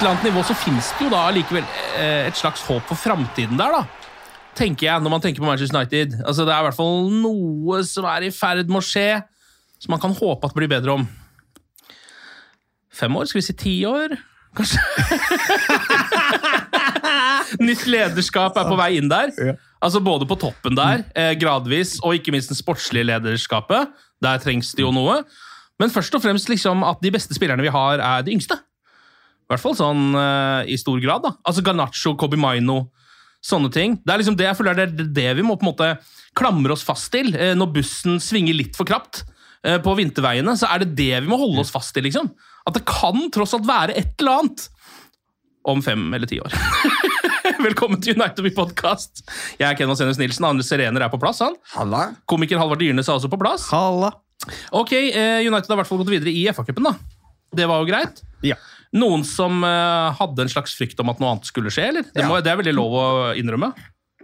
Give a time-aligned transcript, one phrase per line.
[0.00, 1.64] Eller annet nivå så fins det jo da allikevel
[1.98, 4.14] eh, et slags håp for framtiden der, da.
[4.58, 6.16] Tenker jeg, når man tenker på Manchester United.
[6.26, 9.20] Altså Det er i hvert fall noe som er i ferd med å skje,
[9.78, 11.04] som man kan håpe at blir bedre om.
[12.98, 13.28] Fem år?
[13.30, 14.16] Skal vi si ti år?
[14.58, 14.82] Kanskje?
[17.68, 19.30] Nytt lederskap er på vei inn der.
[19.78, 23.92] Altså Både på toppen der, eh, gradvis, og ikke minst det sportslige lederskapet.
[24.22, 25.20] Der trengs det jo noe.
[25.78, 28.58] Men først og fremst liksom at de beste spillerne vi har, er de yngste.
[29.48, 31.24] I hvert fall sånn uh, i stor grad.
[31.24, 31.30] da.
[31.48, 32.90] Altså Garnaccio, Kobi Maino,
[33.40, 33.96] sånne ting.
[34.04, 35.88] Det er liksom det jeg føler det er det vi må på en måte
[36.36, 37.32] klamre oss fast til.
[37.32, 39.22] uh, når bussen svinger litt for krapt
[39.64, 42.04] uh, på vinterveiene, så er det det vi må holde oss fast til.
[42.04, 42.28] liksom.
[42.68, 44.68] At det kan tross alt være et eller annet
[45.68, 46.52] om fem eller ti år.
[47.66, 49.24] Velkommen til United We Podcast.
[49.56, 50.44] Jeg er Ken Vasenus Nilsen.
[50.44, 51.40] Andre Serener er på plass.
[51.44, 51.56] han.
[51.72, 52.10] Halla.
[52.28, 53.70] Komiker Halvard Dyrnes er også på plass.
[53.72, 54.12] Halla.
[54.76, 56.90] Ok, eh, United har i hvert fall gått videre i FA-cupen.
[56.90, 56.92] da.
[57.56, 58.20] Det var jo greit.
[58.44, 58.56] Ja.
[58.96, 62.06] Noen som eh, hadde en slags frykt om at noe annet skulle skje, eller?
[62.08, 62.44] Det, må, Ja.
[62.46, 63.06] det er veldig lov å
[63.36, 63.72] innrømme.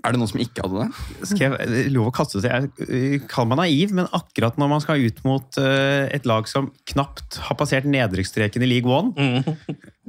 [0.04, 1.26] Er det noen som ikke hadde det?
[1.30, 2.66] Skal jeg lov å kaste seg?
[2.84, 6.69] Jeg kaller meg naiv, men akkurat når man skal ut mot eh, et lag som
[6.92, 9.14] knapt har passert nedrykksstreken i League One,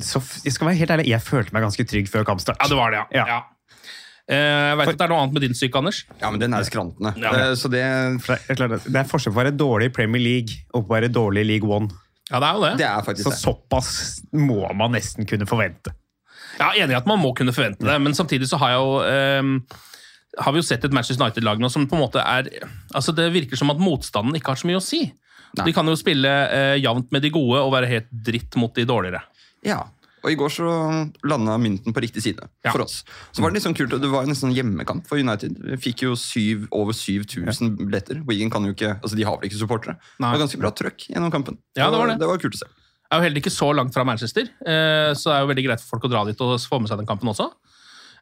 [0.04, 2.60] så f- jeg skal være helt ærlig, jeg følte meg ganske trygg før kampstart.
[2.60, 3.08] Ja, det var det, ja.
[3.24, 3.26] Ja.
[3.38, 3.40] ja.
[4.26, 4.36] Eh,
[4.74, 6.00] jeg vet at det er noe annet med din syke, Anders.
[6.20, 7.12] Ja, men den er skrantende.
[7.22, 7.32] Ja.
[7.56, 7.84] Så det,
[8.26, 10.96] Det er, det er forskjell på å være dårlig i Premier League og på å
[10.98, 11.88] være dårlig i League One.
[12.32, 12.72] Ja, det er jo det.
[12.82, 13.40] det er Så det.
[13.40, 13.90] såpass
[14.34, 15.94] må man nesten kunne forvente.
[16.60, 19.44] Er enig i at man må kunne forvente det, men samtidig så har jeg jo
[19.44, 19.60] um
[20.38, 22.50] har vi jo sett et Manchester United-lag nå som på en måte er
[22.96, 25.06] altså Det virker som at motstanden ikke har så mye å si.
[25.56, 25.68] Nei.
[25.70, 28.84] De kan jo spille eh, jevnt med de gode og være helt dritt mot de
[28.88, 29.22] dårligere.
[29.64, 29.86] Ja.
[30.26, 30.68] Og i går så
[31.30, 32.72] landa mynten på riktig side Ja.
[32.74, 33.04] for oss.
[33.32, 35.54] Så var Det litt sånn kult, og det var en sånn hjemmekamp for United.
[35.62, 38.24] Vi fikk jo syv, over 7000 billetter.
[38.26, 39.96] Wigan kan jo ikke, altså de har vel ikke supportere.
[40.18, 41.60] Det var ganske bra trøkk gjennom kampen.
[41.78, 42.18] Ja, det var det.
[42.20, 42.66] det var kult å se.
[43.12, 45.80] er jo heller ikke så langt fra Manchester, eh, så det er jo veldig greit
[45.86, 47.52] for folk å dra dit og få med seg den kampen også.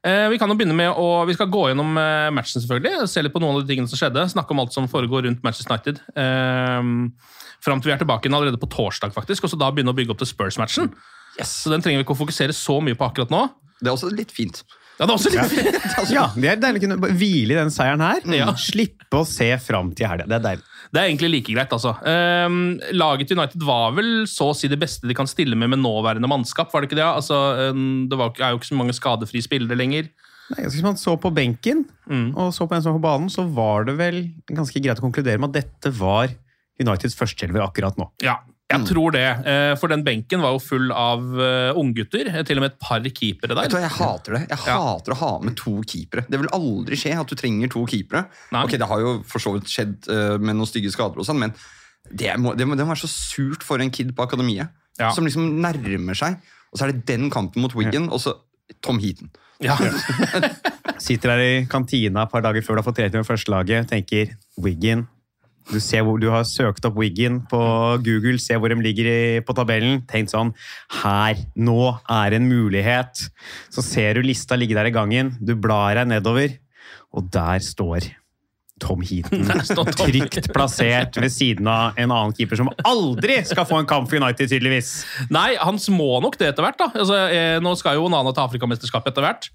[0.03, 3.07] Eh, Vi kan jo begynne med å, vi skal gå gjennom eh, matchen, selvfølgelig.
[3.07, 4.27] Se litt på noen av de tingene som skjedde.
[4.29, 6.01] Snakke om alt som foregår rundt Manchester United.
[7.63, 9.95] Fram til vi er tilbake igjen allerede på torsdag, faktisk, og så da begynne å
[9.95, 10.91] bygge opp til Spurs-matchen.
[11.41, 13.47] Så den trenger vi ikke å fokusere så mye på akkurat nå.
[13.81, 14.61] Det er også litt fint.
[14.99, 15.87] Ja, det er også litt fint.
[16.13, 18.21] Ja, Det er deilig å kunne hvile i den seieren her.
[18.29, 18.51] Ja.
[18.59, 20.27] Slippe å se fram til helga.
[20.29, 20.67] Det er deilig.
[20.93, 21.95] Det er egentlig like greit, altså.
[22.05, 22.59] Um,
[22.93, 25.81] laget til United var vel så å si det beste de kan stille med med
[25.81, 27.07] nåværende mannskap, var det ikke det?
[27.07, 30.11] Altså, ehm, det var, er jo ikke så mange skadefrie spillere lenger.
[30.53, 31.85] Nei, Hvis man så på benken
[32.35, 34.19] og så på en som var på banen, så var det vel
[34.51, 36.35] ganske greit å konkludere med at dette var
[36.81, 38.09] Uniteds førsteelver akkurat nå.
[38.25, 38.39] Ja,
[38.73, 39.23] jeg tror det.
[39.45, 42.27] Eh, For den benken var jo full av uh, unggutter.
[42.33, 43.69] eh, Til og med et par keepere der.
[43.83, 44.41] Jeg hater det.
[44.49, 44.77] Jeg Ja.
[44.81, 46.25] hater å ha med to keepere.
[46.29, 48.25] Det vil aldri skje at du trenger to keepere.
[48.51, 48.63] Nei.
[48.65, 51.39] Ok, Det har jo for så vidt skjedd eh, med noen stygge skader, og sånn,
[51.39, 51.53] men
[52.11, 54.69] det må, det, må, det må være så surt for en kid på akademiet.
[54.99, 55.11] Ja.
[55.15, 56.35] Som liksom nærmer seg.
[56.73, 58.35] Og så er det den kampen mot Wiggen, og så
[58.81, 59.29] Tom Heaton.
[59.61, 59.77] Ja.
[61.03, 64.33] Sitter der i kantina et par dager før du har fått trening med førstelaget, tenker
[64.61, 65.05] Wiggen.
[65.71, 67.61] Du, ser hvor, du har søkt opp Wiggen på
[68.05, 70.01] Google, ser hvor de ligger i, på tabellen.
[70.09, 70.53] Tenk sånn
[71.01, 73.27] Her, nå er en mulighet.
[73.73, 75.35] Så ser du lista ligge der i gangen.
[75.39, 76.59] Du blar deg nedover,
[77.13, 78.11] og der står
[78.83, 79.47] Tom Heaton
[79.95, 84.19] trygt plassert ved siden av en annen keeper som aldri skal få en kamp for
[84.19, 84.95] United, tydeligvis.
[85.33, 86.79] Nei, han må nok det etter hvert.
[86.81, 86.89] da.
[86.91, 89.51] Altså, eh, nå skal jo Nana ta Afrikamesterskapet etter hvert.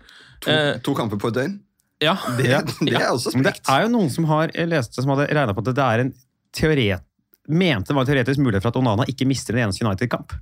[0.46, 0.54] To,
[0.86, 1.58] to kamper på et døgn.
[2.02, 2.14] Ja.
[2.38, 2.48] Det,
[2.86, 5.54] det er også Men det er jo noen som har jeg leste som hadde regna
[5.56, 6.12] på at det er en
[6.54, 7.04] teoret,
[7.48, 10.34] mente det var en teoretisk mulighet for at Onana ikke mister en eneste United-kamp.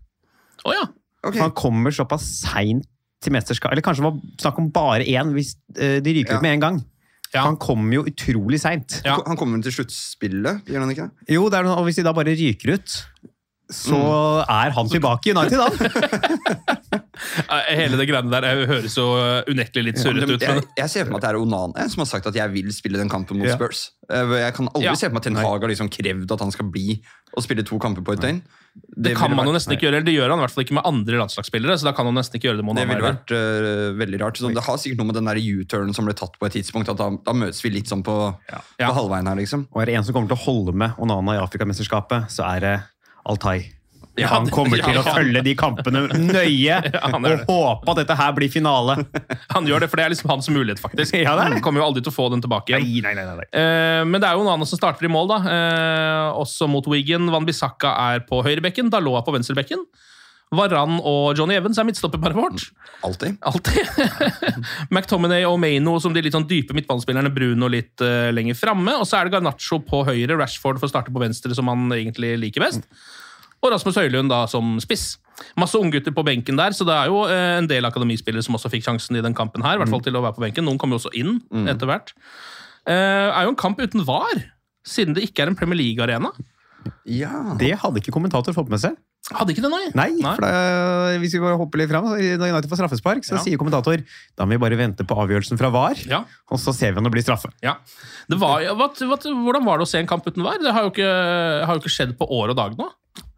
[0.66, 0.84] Oh, ja.
[1.22, 1.40] okay.
[1.40, 2.86] Han kommer såpass seint
[3.22, 6.38] til mesterskap Eller kanskje det var snakk om bare én, hvis eh, de ryker Ja.
[6.38, 6.82] ut med en gang.
[7.32, 7.42] Ja.
[7.44, 9.00] Han kommer jo utrolig seint.
[9.04, 9.16] Ja.
[9.26, 11.34] Han kommer til sluttspillet, gjør han ikke det?
[11.36, 12.96] Jo, det er noe, og hvis de da bare ryker ut,
[13.72, 13.98] så
[14.46, 15.70] er han tilbake i United, da.
[17.16, 20.42] Eh, Hele det greiene der eh, høres jo eh, unektelig litt surrete ut.
[20.44, 22.68] jeg, jeg ser for meg at det er Onane som har sagt at jeg vil
[22.76, 23.54] spille den kampen mot Ja.
[23.56, 23.86] Spurs.
[24.06, 24.92] Jeg kan aldri Ja.
[25.00, 26.98] se for meg at Ten Hag har liksom krevd at han skal bli
[27.36, 28.42] og spille to kamper på et døgn.
[29.00, 29.96] det kan man jo nesten ikke gjøre.
[29.98, 31.78] Eller det gjør han i hvert fall ikke med andre landslagsspillere.
[31.80, 34.36] så da kan han nesten ikke gjøre det med Det ville vært uh, veldig rart.
[34.44, 37.00] Sånn, det har sikkert noe med den U-turnen som ble tatt på et tidspunkt, at
[37.00, 38.16] da, da møtes vi litt sånn på,
[38.52, 38.60] Ja.
[38.84, 39.66] på halvveien her, liksom.
[39.72, 42.60] Og er det en som kommer til å holde med Onana i Afrikamesterskapet, så er
[42.60, 42.74] det
[43.26, 43.76] Altai.
[44.16, 45.12] Ja, han kommer til å ja.
[45.12, 46.78] følge de kampene nøye
[47.12, 48.96] og håpe at dette her blir finale.
[49.54, 51.18] Han gjør det, for det er liksom hans mulighet, faktisk.
[51.20, 51.54] Ja, det er.
[51.56, 53.04] Han kommer jo aldri til å få den tilbake igjen.
[53.04, 53.46] nei, nei, nei.
[53.52, 55.38] Eh, men det er jo Onana som starter i mål, da.
[55.52, 57.28] Eh, også mot Wigan.
[57.32, 58.90] Van Bissaka er på høyrebekken.
[58.92, 59.84] Daloa på venstrebekken.
[60.54, 62.68] Varan og Johnny Evans er midtstopperparet vårt.
[63.06, 63.34] Alltid.
[63.42, 63.88] Alltid.
[64.94, 67.32] McTominay og Maino som de litt sånn dype midtbanespillerne.
[67.34, 68.94] Bruno litt uh, lenger framme.
[69.00, 72.36] Og så er det Garnaccio på høyre, Rashford får starte på venstre, som han egentlig
[72.44, 72.86] liker best.
[73.58, 75.16] Og Rasmus Høylund da som spiss.
[75.58, 78.70] Masse unggutter på benken der, så det er jo uh, en del akademispillere som også
[78.72, 79.80] fikk sjansen i den kampen her.
[79.80, 80.68] i hvert fall til å være på benken.
[80.68, 82.14] Noen kom jo også inn etter hvert.
[82.86, 84.46] Uh, er jo en kamp uten var,
[84.86, 86.30] siden det ikke er en Premier League-arena.
[87.10, 87.56] Ja.
[87.58, 88.94] Det hadde ikke kommentator fått med seg.
[89.34, 89.86] Hadde ikke det, nei?
[89.98, 90.50] Nei, for da,
[91.18, 93.40] hvis vi bare hopper litt fram, Når United får straffespark, så Ja.
[93.42, 93.98] sier kommentator
[94.38, 96.20] da må vi bare vente på avgjørelsen fra VAR, Ja.
[96.50, 97.50] og så ser vi om det blir straffe.
[97.60, 97.74] Ja.
[98.30, 100.58] Det var, ja, hva, hva, hvordan var det å se en kamp uten var?
[100.62, 101.10] Det har jo ikke,
[101.66, 102.86] har jo ikke skjedd på år og dag nå.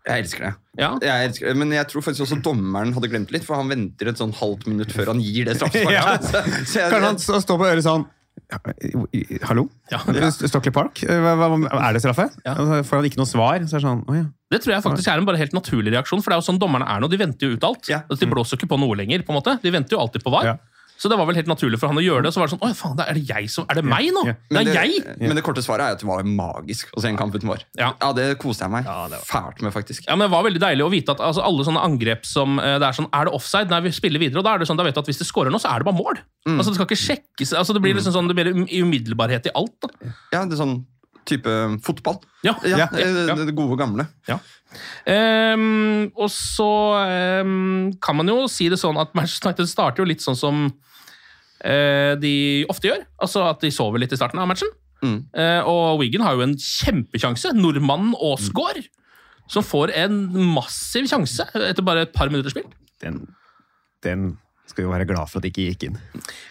[0.09, 0.55] Jeg elsker det.
[0.79, 0.91] Ja.
[1.01, 1.57] Jeg elsker det.
[1.57, 4.33] Men jeg tror faktisk også dommeren hadde glemt det litt, for han venter et sånn
[4.33, 5.93] halvt minutt før han gir det straffesparket.
[5.97, 6.17] Ja.
[6.21, 8.07] Så, så jeg, Kan han s- stå på øret sånn
[8.53, 8.59] ja,
[9.49, 9.69] Hallo?
[9.91, 9.99] Ja.
[10.31, 11.01] Stockley Park?
[11.05, 12.29] Hva, hva, er det straffe?
[12.47, 12.55] Ja.
[12.87, 13.59] Får han ikke noe svar?
[13.69, 14.25] Så er det sånn, å ja.
[14.49, 16.61] Det tror jeg faktisk er en bare helt naturlig reaksjon, for det er jo sånn
[16.61, 17.11] dommerne er nå.
[17.13, 17.91] De venter jo ut alt.
[17.93, 18.03] Ja.
[18.09, 19.25] Altså, de blåser jo ikke på noe lenger.
[19.27, 19.59] på en måte.
[19.61, 20.53] De venter jo alltid på var.
[20.55, 20.59] Ja.
[20.99, 22.33] Så det var vel helt naturlig for han å gjøre det.
[22.35, 24.25] Så var det sånn, Oi, faen, er det jeg som, er det meg nå?
[24.27, 24.35] Ja.
[24.35, 25.13] Det men, er det, jeg!
[25.21, 27.63] men det korte svaret er at det var magisk å se en kamp uten vår.
[27.79, 27.93] Ja.
[28.17, 28.89] det koste jeg meg
[29.29, 30.09] fælt med, faktisk.
[30.09, 32.81] Ja, men Det var veldig deilig å vite at altså, alle sånne angrep som eh,
[32.83, 33.71] det Er sånn, er det offside?
[33.71, 34.43] Nei, vi spiller videre.
[34.43, 35.85] og Da er det sånn, da vet du at hvis det scorer nå, så er
[35.85, 36.19] det bare mål.
[36.49, 36.57] Mm.
[36.59, 37.55] Altså, Det skal ikke sjekkes.
[37.63, 39.77] altså Det blir liksom sånn, det blir um- umiddelbarhet i alt.
[39.87, 40.15] da.
[40.35, 40.81] Ja, det er sånn
[41.29, 41.55] type
[41.85, 42.21] fotball.
[42.47, 43.37] Ja, Ja, ja, eh, ja.
[43.39, 44.09] Det gode gamle.
[44.29, 44.39] Ja.
[45.09, 46.69] Ehm, og så
[47.43, 50.67] um, kan man jo si det sånn at Manchester United starter jo litt sånn som
[50.69, 52.35] uh, de
[52.69, 53.07] ofte gjør.
[53.23, 54.71] Altså at de sover litt i starten av matchen.
[55.03, 55.19] Mm.
[55.33, 57.55] Uh, og Wigan har jo en kjempekjanse.
[57.57, 58.85] Nordmannen Aasgaard.
[59.49, 62.75] Som får en massiv sjanse etter bare et par minutter spilt.
[63.01, 63.23] Den,
[64.05, 64.35] den
[64.69, 66.01] skal vi være glad for at det ikke gikk inn.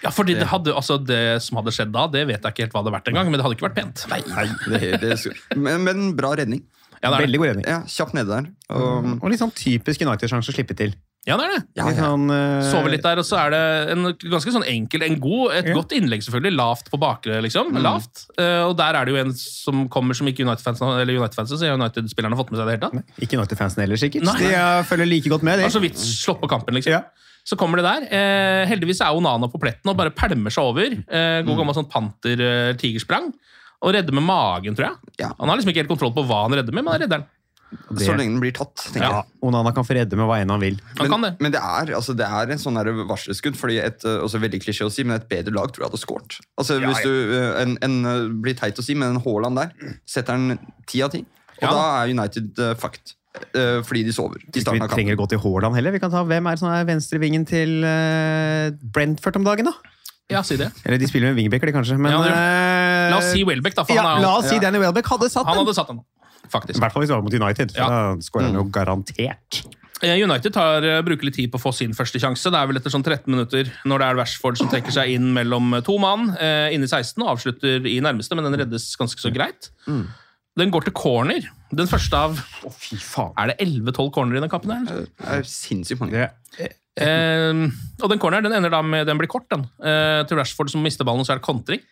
[0.03, 2.75] Ja, fordi det, hadde, altså det som hadde skjedd da, det vet jeg ikke helt
[2.75, 4.05] hva det hadde vært engang, men det hadde ikke vært pent.
[4.11, 4.21] Nei,
[4.73, 6.63] det, det, men, men bra redning.
[6.97, 7.27] Ja, det er.
[7.27, 7.67] Veldig god redning.
[7.69, 8.47] Ja, Kjapt nede der.
[8.73, 10.95] Og, Og litt sånn typisk United-sjanse å slippe til.
[11.27, 11.63] Ja, det er det.
[11.75, 12.05] ja, ja.
[12.07, 12.61] sånn, uh...
[12.63, 13.61] Sove litt der, og så er det
[13.91, 15.73] en ganske sånn enkel, en god, et Ja.
[15.75, 16.55] godt innlegg selvfølgelig.
[16.55, 17.73] Lavt på bakre, liksom.
[17.83, 18.23] Lavt.
[18.39, 21.67] Uh, og der er det jo en som kommer som ikke United-fansen eller United-fansen, så
[21.67, 23.19] har United-spillerne fått med seg det hele tatt.
[23.27, 24.23] Ikke United-fansen heller, sikkert.
[24.29, 24.37] Nei.
[24.39, 25.67] De eh, følger like godt med, Det.
[25.67, 26.95] Har så vidt slått på kampen, liksom.
[26.95, 27.03] Ja.
[27.47, 28.07] Så kommer det der.
[28.11, 30.97] Eh, heldigvis er Onana på pletten og bare pælmer seg over.
[31.07, 33.31] Eh, god gammel sånn panter-tigersprang.
[33.77, 34.95] og redder med magen, tror jeg.
[35.21, 35.27] Ja.
[35.37, 37.25] Han har liksom ikke helt kontroll på hva han redder med, men han redder den.
[37.93, 39.11] Det- Så lenge den blir tatt, tenker Ja.
[39.21, 39.25] jeg.
[39.43, 40.79] Onana kan få redde med hva enn han vil.
[40.97, 41.39] Han Men, det.
[41.41, 42.73] men det er, altså, det er en sånn
[43.07, 45.91] varselskudd, fordi et, uh, også veldig klisjé å si, men et bedre lag tror jeg
[45.91, 46.39] hadde skåret.
[46.57, 49.71] Altså, hvis du, uh, en, en, blir teit å si, men en Haaland der
[50.07, 51.19] setter den ti av ti.
[51.61, 51.69] Og Ja.
[51.69, 53.13] da er United uh, fucked.
[53.55, 55.95] Uh, fordi de sover i Vi trenger å gå til Haaland heller.
[55.95, 59.95] Vi kan ta Hvem er som er venstrevingen til uh, Brentford om dagen, da?
[60.27, 60.67] Ja, si det.
[60.83, 61.95] Eller de spiller med wingbacker, de kanskje.
[61.97, 63.85] Men, Ja, det eh, La oss si Welbeck, da.
[63.87, 64.65] For ja, han, er, la oss si ja.
[64.65, 65.63] Danny Welbeck hadde satt han den.
[65.63, 67.71] hadde satt den, I hvert fall hvis det var mot United.
[67.71, 67.87] For Ja.
[67.87, 69.61] Da skårer han jo garantert.
[70.03, 72.51] Eh, United tar, bruker litt tid på å få sin første sjanse.
[72.51, 75.31] Det er vel etter sånn 13 minutter når det er Rashford som trekker seg inn
[75.33, 79.23] mellom to mann eh, inn i 16 og avslutter i nærmeste, men den reddes ganske
[79.23, 79.71] så greit.
[80.57, 81.45] Den går til corner.
[81.77, 83.33] Den første av Å, fy faen.
[83.37, 84.71] Er det 11-12 corner i den kampen?
[84.73, 85.05] her?
[85.05, 86.27] Det er sinnssykt mange.
[86.57, 87.53] Det, Eh,
[88.01, 89.67] og den corneren den ender da med Den blir kort, den.
[89.85, 91.83] Eh, til Rashford som mister ballen, og så er det kontring.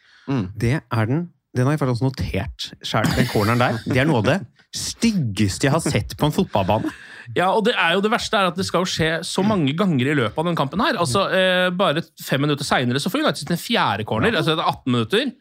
[0.57, 1.27] det er den.
[1.55, 3.77] Den har jeg faktisk notert sjøl, den corneren der.
[3.85, 4.39] Det er noe av det
[4.75, 6.89] styggeste jeg har sett på en fotballbane.
[7.37, 9.75] Ja, og det er jo det verste er at det skal jo skje så mange
[9.77, 10.97] ganger i løpet av den kampen her.
[10.97, 14.33] Altså, eh, Bare fem minutter seinere så får United sin fjerde corner.
[14.35, 15.31] altså det er 18 minutter.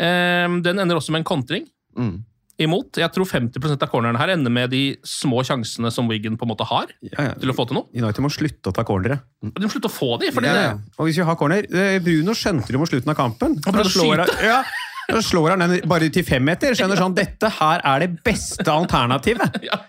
[0.00, 2.24] Eh, den ender også med en kontring Mm.
[2.66, 2.98] Imot.
[3.00, 6.52] Jeg tror 50% av cornerne her ender med de små sjansene som Wiggen på en
[6.52, 7.34] måte har Ja, ja.
[7.40, 7.88] til å få til noe.
[7.94, 9.20] United må slutte å ta cornere.
[9.42, 10.76] De må slutte å få de, fordi Ja, ja.
[10.98, 13.58] Og hvis vi har corner eh, Bruno skjønte det mot slutten av kampen.
[13.64, 14.36] Han prøvde å slår skyte.
[14.36, 14.62] han- Ja,
[15.10, 16.72] da slår han den bare til fem meter.
[16.74, 19.60] Skjønner sånn, Dette her er det beste alternativet.
[19.70, 19.80] Ja.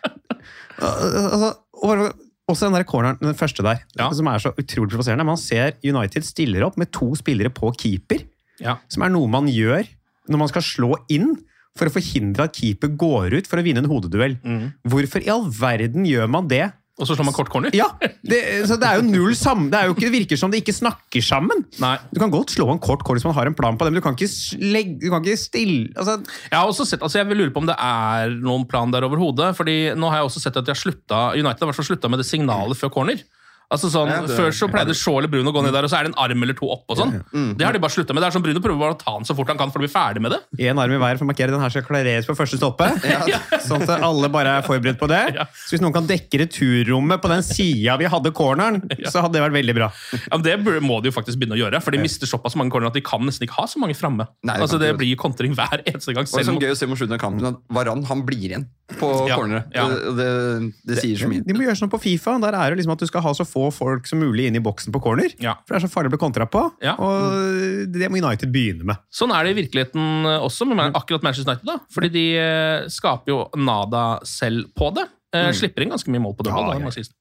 [0.81, 2.13] Altså, og-
[2.49, 4.09] også den der corneren, den første der, Ja.
[4.11, 5.23] som er så utrolig provoserende.
[5.25, 8.25] Man ser United stiller opp med to spillere på keeper,
[8.59, 8.77] Ja.
[8.89, 9.87] som er noe man gjør
[10.29, 11.37] når man skal slå inn
[11.77, 14.37] for å forhindre at keeper går ut for å vinne en hodeduell.
[14.43, 14.69] Mm.
[14.91, 16.67] Hvorfor i all verden gjør man det?
[17.01, 17.73] Og så slår man kort corner.
[17.73, 17.87] Ja,
[18.21, 19.71] det, så det er jo null sammen.
[19.71, 21.63] Det, er jo ikke, det virker som de ikke snakker sammen.
[21.81, 21.95] Nei.
[22.13, 24.01] Du kan godt slå en kort corner hvis man har en plan på det, men
[24.01, 24.29] du kan ikke,
[24.61, 26.19] legge, du kan ikke stille altså,
[26.51, 29.07] Jeg har også sett, altså jeg vil lure på om det er noen plan der
[29.07, 29.53] overhodet.
[29.57, 32.27] fordi nå har jeg også sett at de har slutta, United har slutta med det
[32.29, 33.23] signalet før corner.
[33.71, 35.89] Altså sånn, Ja, det- Før så pleide Shaw eller Bruno å gå ned der, og
[35.89, 36.83] så er det en arm eller to opp.
[36.89, 37.23] og sånn.
[37.33, 37.57] Mm.
[37.57, 38.21] Det har de bare slutta med.
[38.21, 39.83] Det er sånn Bruno prøver bare å ta den så fort han kan for å
[39.85, 40.41] bli ferdig med det.
[40.67, 42.89] En arm i hver for å markere den her skal klareres på første stolpe.
[43.63, 45.21] Sånn at alle bare er forberedt på det.
[45.41, 45.45] Ja.
[45.45, 49.43] Så hvis noen kan dekke returrommet på den sida vi hadde corneren, så hadde det
[49.45, 49.87] vært veldig bra.
[50.11, 52.71] Ja, men Det må de jo faktisk begynne å gjøre, for de mister såpass mange
[52.71, 54.27] corner at de kan nesten ikke ha så mange framme.
[54.45, 56.27] Altså, det blir kontring hver eneste gang.
[56.27, 58.25] Og det er Selv sånn gøy å se mot slutten av kampen at Varan han
[58.27, 58.67] blir igjen
[58.99, 59.69] på Ja, corneret.
[59.75, 59.85] ja.
[59.87, 61.43] Det, Det, det sier så mye.
[61.45, 62.35] De må gjøre sånn på Fifa.
[62.43, 64.63] Der er det liksom at du skal ha så få folk som mulig inn i
[64.63, 65.31] boksen på corner.
[65.41, 65.55] Ja.
[65.65, 66.65] For det er så farlig å bli kontra på.
[66.83, 66.97] Ja.
[66.99, 69.01] Og det må United begynne med.
[69.13, 71.67] sånn er det i virkeligheten også med akkurat Manchester United.
[71.71, 71.79] da.
[71.93, 75.07] Fordi de eh, skaper jo nada selv på det.
[75.31, 75.53] Mm.
[75.55, 76.65] Slipper inn ganske mye mål på dødball.
[76.75, 76.83] Mm.
[76.83, 77.07] Ja, da, ja.
[77.07, 77.17] må.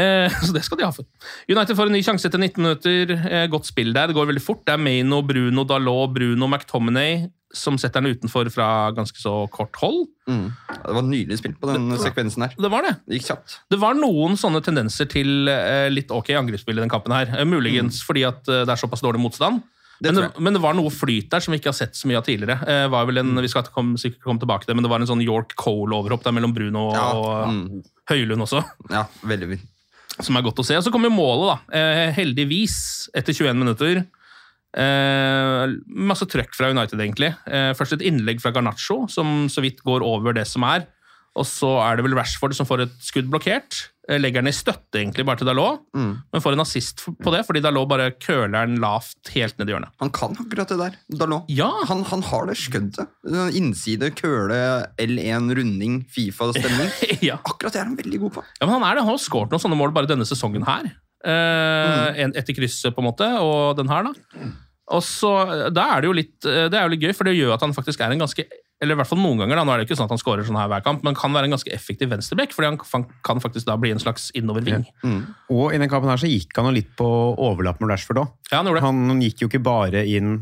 [0.00, 1.04] Eh, så det skal de ha for.
[1.50, 3.12] United får en ny sjanse etter 19 minutter.
[3.28, 4.08] Eh, godt spill der.
[4.08, 4.62] Det går veldig fort.
[4.64, 9.76] Det er Maino, Bruno Dalot, Bruno McTominay som setter den utenfor fra ganske så kort
[9.82, 10.04] hold.
[10.30, 10.46] Mm.
[10.74, 12.56] Det var nydelig spilt på den sekvensen her.
[12.58, 12.96] Det var det.
[13.06, 13.58] Det gikk kjapt.
[13.72, 17.30] Det var noen sånne tendenser til eh, litt ok angrepsspill i den kampen her.
[17.38, 19.62] Eh, muligens fordi at eh, det er såpass dårlig motstand.
[19.62, 19.70] Mm.
[20.00, 22.08] Det Men det, men det var noe flyt der som vi ikke har sett så
[22.10, 22.56] mye av tidligere.
[22.66, 25.04] Eh, var vel en, vi skal komme, sikkert komme tilbake til det, men det var
[25.04, 27.84] en sånn York Cole-overhopp der mellom Bruno Ja, og mm.
[28.10, 29.70] Høylund også, Ja, veldig fint.
[30.18, 30.76] som er godt å se.
[30.78, 31.78] Og så kommer målet, da.
[31.78, 32.76] Eh, heldigvis,
[33.14, 34.02] etter 21 minutter.
[34.74, 37.32] Eh, masse trøkk fra United, egentlig.
[37.46, 40.88] Eh, først et innlegg fra Garnaccio, som så vidt går over det som er.
[41.34, 43.88] Og så er det vel Rashford som får et skudd blokkert.
[44.08, 46.12] Eh, Legger den i støtte egentlig bare til Dalot, Mm.
[46.32, 49.72] men får en assist på det, fordi Dalot bare køler den lavt helt ned i
[49.74, 49.90] hjørnet.
[49.98, 50.94] Han kan akkurat det der.
[51.10, 51.44] Dalot.
[51.48, 51.70] Ja.
[51.88, 53.08] Han, han har det skøddet.
[53.26, 56.92] Sånn Innside, køle, L1, runding, Fifa-stemning.
[57.30, 57.38] ja.
[57.42, 58.44] Akkurat det er han veldig god på.
[58.60, 59.06] ja, men han er det.
[59.08, 60.92] Han har skåret noen sånne mål bare denne sesongen her.
[61.24, 64.44] Eh, en, etter krysset, på en måte, og den her, da.
[64.92, 67.32] Og så, da er det jo litt eh, Det er jo litt gøy, for det
[67.38, 68.44] gjør at han faktisk er en ganske
[68.82, 70.44] eller i hvert fall noen ganger, da, nå er det ikke sånn at han skårer
[70.44, 73.64] sånn her hver kamp, men kan være en ganske effektiv venstreback, fordi han kan- faktisk
[73.64, 74.82] da bli en slags innoverving.
[75.48, 77.06] Og i den kampen her så gikk han jo litt på
[77.38, 78.32] overlapp med Rashford òg.
[78.50, 78.84] Ja, han gjorde det.
[78.84, 80.34] Han gikk jo ikke bare inn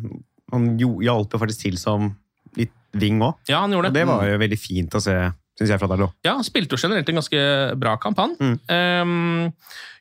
[0.51, 2.17] Han hjalp jo faktisk til som
[2.57, 3.37] litt ving òg.
[3.49, 4.01] Ja, han gjorde Og det.
[4.01, 5.15] det var jo veldig fint å se,
[5.59, 6.15] syns jeg, fra Dalot.
[6.27, 7.45] Ja, spilte jo generelt en ganske
[7.81, 8.37] bra kamp, han.
[8.41, 8.59] Mm.
[8.73, 9.53] Um,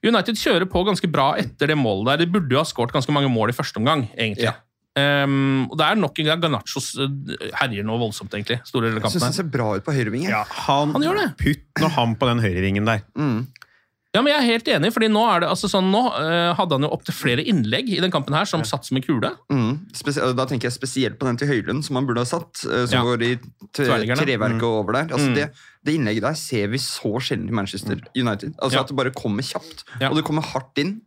[0.07, 2.23] United kjører på ganske bra etter det målet der.
[2.23, 4.49] De burde jo ha skåret ganske mange mål i første omgang, egentlig.
[4.49, 4.57] Ja.
[4.91, 8.59] Um, og det er nok en gang Garnachos eh, herjer noe voldsomt, egentlig.
[8.67, 10.31] Store Jeg syns kampen han ser bra ut på høyrevingen.
[10.33, 11.27] Ja, han, Han gjør det.
[11.39, 13.05] Putt nå han på den høyrevingen der.
[13.15, 13.45] Mm.
[14.11, 16.75] Ja, men jeg er helt enig, fordi nå er det altså sånn, nå uh, hadde
[16.75, 19.29] han jo opptil flere innlegg i den kampen her som satt som en kule.
[19.47, 19.85] Mm.
[20.35, 22.59] Da tenker jeg spesielt på den til Høylund, som han burde ha satt.
[22.67, 23.03] Uh, Som Ja.
[23.07, 23.31] går i
[23.71, 24.67] treverket mm.
[24.67, 25.07] over der.
[25.15, 25.35] Altså Mm.
[25.35, 25.45] det,
[25.85, 28.53] det innlegget der ser vi så sjelden i Manchester United.
[28.59, 28.81] Altså Ja.
[28.81, 30.09] At det bare kommer kjapt, Ja.
[30.09, 31.01] og det kommer hardt inn.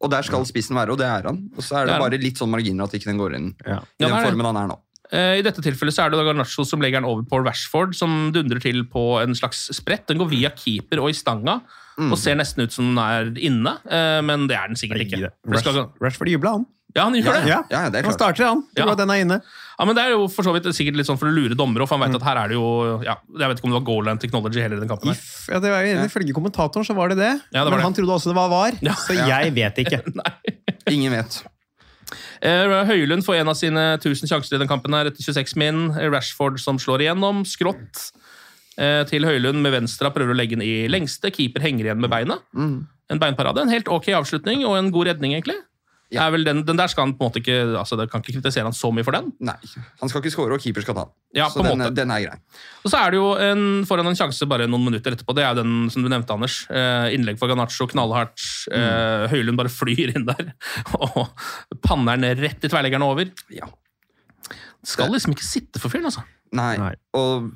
[0.00, 1.50] Og der skal spissen være, og det er han.
[1.56, 3.54] Og så er det, Det er bare litt sånn marginer at ikke den går inn
[3.66, 3.78] Ja.
[3.98, 4.78] i Ja, den formen han er nå.
[5.12, 7.94] Eh, I dette tilfellet så er det da Garnaccio som legger den over på Rashford,
[7.96, 10.06] som dundrer til på en slags sprett.
[10.06, 11.60] Den går via keeper og i stanga,
[11.98, 12.12] Mm.
[12.12, 15.32] og ser nesten ut som den er inne, eh, men det er den sikkert ikke.
[15.50, 16.66] Rash, skal, Rashford jubla, han.
[16.94, 17.48] ja, han gjør det.
[17.48, 18.62] Ja, Ja, det er Han starter, han.
[18.76, 18.86] Ja.
[18.86, 18.94] Ja.
[18.94, 19.42] Den er inne.
[19.78, 21.88] Ja, men Det er jo for så vidt sikkert litt sånn for å lure dommere,
[21.88, 22.12] for han Mm.
[22.12, 24.18] vet at her er det jo ja, Jeg vet ikke om det var goal line
[24.18, 25.10] technology heller i den kampen.
[25.10, 27.40] If, ja, det var, Ifølge kommentatoren så var det det.
[27.52, 27.82] Ja, det var Men det.
[27.88, 28.92] han trodde også det var var, Ja.
[28.94, 30.02] så jeg vet ikke.
[30.94, 31.42] Ingen vet.
[32.44, 35.88] Eh, Høylund får en av sine 1000 sjanser i den kampen her etter 26 min.
[36.12, 37.44] Rashford som slår igjennom.
[37.48, 38.10] Skrått
[38.78, 41.32] eh, til Høylund med venstre prøver å legge den i lengste.
[41.34, 42.44] Keeper henger igjen med beinet.
[42.54, 42.86] Mm.
[43.08, 43.64] En beinparade.
[43.64, 45.58] En helt ok avslutning og en god redning, egentlig.
[46.08, 48.22] Det Er vel den, den der skal han på en måte ikke altså det kan
[48.22, 49.28] ikke kritisere han så mye for den.
[49.44, 49.56] Nei.
[50.00, 51.04] Han skal ikke score, og keeper skal ta.
[51.36, 51.92] Ja, så på den, måte.
[51.98, 52.38] den er grei.
[52.80, 55.36] Og så er det jo en, foran en sjanse bare noen minutter etterpå.
[55.36, 56.62] Det er jo den som du nevnte, Anders.
[56.72, 58.40] Eh, innlegg for Ganacho, knallhardt.
[58.72, 60.54] Eh, Høylund bare flyr inn der
[60.96, 61.28] og
[61.84, 63.28] panner den rett i tverrleggeren over.
[63.52, 63.68] Ja.
[64.88, 66.24] Skal liksom ikke sitte for fyren, altså.
[66.56, 66.72] Nei.
[66.80, 66.94] Nei.
[67.18, 67.52] Og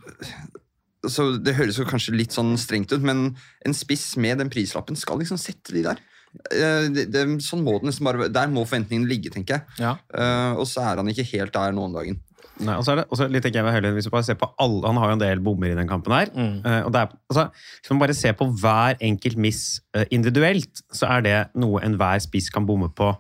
[1.10, 3.32] så Det høres jo kanskje litt sånn strengt ut, men
[3.66, 6.02] en spiss med den prislappen skal liksom sette de der.
[6.32, 8.28] Eh, det, det, sånn må det bare.
[8.32, 9.80] Der må forventningene ligge, tenker jeg.
[9.82, 9.96] Ja.
[10.12, 12.20] Uh, og så er han ikke helt der nå om dagen.
[12.62, 14.46] Nei, og så er det også litt jeg med Høylund, hvis du bare ser på
[14.60, 16.30] alle, Han har jo en del bommer i den kampen her.
[16.36, 17.46] Eh, og det er, altså,
[17.80, 22.22] Hvis man bare ser på hver enkelt miss uh, individuelt, så er det noe enhver
[22.22, 23.12] spiss kan bomme på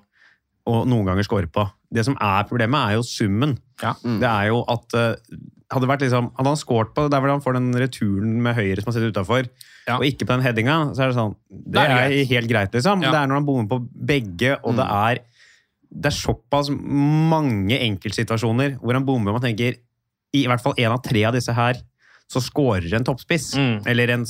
[0.70, 1.64] og noen ganger score på.
[1.90, 3.56] Det som er problemet, er jo summen.
[3.82, 3.96] Ja.
[3.98, 4.94] Det er jo at
[5.72, 8.78] hadde, vært liksom, hadde han scoret på der hvor han får den returen med høyre
[8.82, 9.48] som han sitter utafor,
[9.88, 9.96] Ja.
[9.98, 12.28] og ikke på den headinga, så er det sånn Det det er er greit.
[12.30, 13.02] helt greit, liksom.
[13.02, 13.10] Ja.
[13.10, 13.80] Det er når han bommer på
[14.12, 15.22] begge, og det er
[15.92, 19.74] det er såpass mange enkeltsituasjoner hvor han bommer og man tenker
[20.32, 21.76] i hvert fall en av tre av disse her
[22.32, 23.50] så scorer en toppspiss.
[23.60, 23.82] Mm.
[23.92, 24.24] Eller en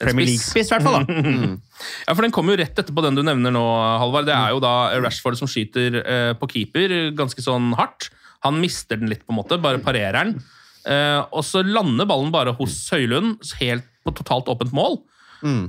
[0.00, 0.28] Premier.
[0.30, 1.02] League-spiss, i hvert fall.
[1.04, 1.56] da.
[2.06, 3.64] Ja, for Den kommer jo rett etterpå den du nevner nå,
[4.00, 4.24] Halvard.
[4.30, 4.70] Det er jo da
[5.02, 8.06] Rashford som skyter eh, på keeper ganske sånn hardt.
[8.46, 10.38] Han mister den litt, på en måte, bare parerer den.
[10.86, 15.00] Eh, og så lander ballen bare hos Høylund, helt på totalt åpent mål.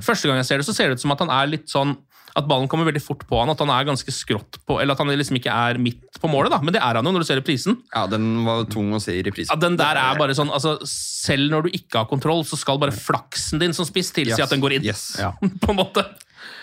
[0.03, 1.93] Første gang jeg ser det, så ser det ut som at han er litt sånn
[2.35, 4.99] at ballen kommer veldig fort på han, at han er ganske skrått på, eller at
[5.03, 6.51] han liksom ikke er midt på målet.
[6.53, 7.75] da, Men det er han jo når du ser reprisen.
[7.91, 9.51] Ja, den var tung å se i reprisen.
[9.51, 12.79] Ja, den der er bare sånn, altså Selv når du ikke har kontroll, så skal
[12.79, 14.45] bare flaksen din som spiss tilsi Yes.
[14.47, 14.87] at den går inn.
[14.87, 15.03] Yes.
[15.19, 15.33] Ja.
[15.63, 16.05] på en måte.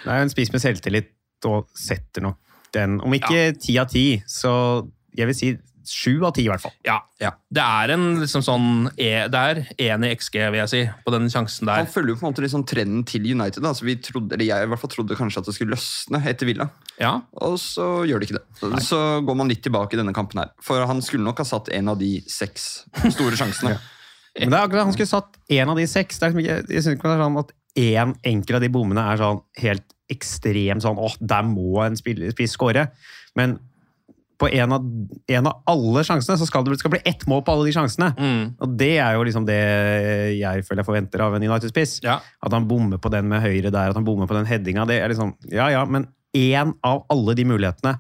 [0.05, 1.13] Det er jo en spiss med selvtillit
[1.49, 2.37] og setter nok
[2.77, 4.51] den Om ikke ti av ti, så
[5.17, 5.53] jeg vil si
[5.93, 6.73] sju av ti, i hvert fall.
[6.87, 7.33] Ja, Ja.
[7.51, 8.67] Det er en liksom sånn
[8.97, 11.81] e, Det er én i XG, vil jeg si, på den sjansen der.
[11.83, 13.63] Han følger jo på en måte liksom trenden til United.
[13.65, 13.73] Da.
[13.75, 16.47] Så vi trodde, eller jeg i hvert fall trodde kanskje at det skulle løsne etter
[16.47, 16.69] Villa.
[17.01, 18.47] Ja, Og så gjør det ikke det.
[18.61, 20.51] Så, så går man litt tilbake i denne kampen her.
[20.63, 23.77] For han skulle nok ha satt en av de seks store sjansene.
[24.39, 26.19] Men det er akkurat Han skulle satt én av de seks.
[26.21, 28.69] Det er liksom ikke, jeg synes ikke det er sånn at én enkel av de
[28.75, 32.87] bommene er sånn helt ekstremt sånn åh, der må en spill- spiss score.
[33.39, 33.59] Men
[34.39, 34.85] på en av,
[35.35, 38.13] en av alle sjansene så skal det skal bli ett mål på alle de sjansene.
[38.15, 38.43] Mm.
[38.63, 39.59] Og det er jo liksom det
[40.39, 41.99] jeg føler jeg forventer av en United-spiss.
[42.07, 42.21] ja.
[42.45, 44.87] At han bommer på den med høyre der, at han bommer på den headinga.
[44.89, 47.99] Det er liksom, ja ja, men én av alle de mulighetene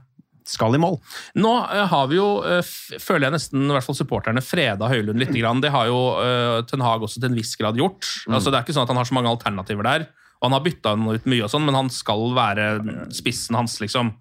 [0.48, 0.96] skal i mål.
[1.42, 2.64] Nå eh, har vi jo, eh,
[3.02, 5.34] føler jeg nesten, i hvert fall supporterne, freda Høylund litt.
[5.38, 5.60] Grann.
[5.64, 8.06] Det har jo eh, Ten Hag også til en viss grad gjort.
[8.30, 10.06] Altså, det er ikke sånn at han har så mange alternativer der.
[10.38, 12.68] Og han har bytta ut mye, og sånn, men han skal være
[13.14, 14.14] spissen hans, liksom.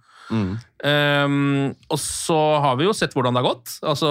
[0.86, 3.78] Ehm, og så har vi jo sett hvordan det har gått.
[3.82, 4.10] Altså,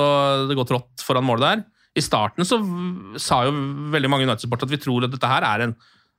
[0.48, 1.64] Det går trått foran målet der.
[1.96, 2.58] I starten så
[3.18, 3.52] sa jo
[3.94, 5.76] veldig mange United-supportere at vi tror at dette her er en,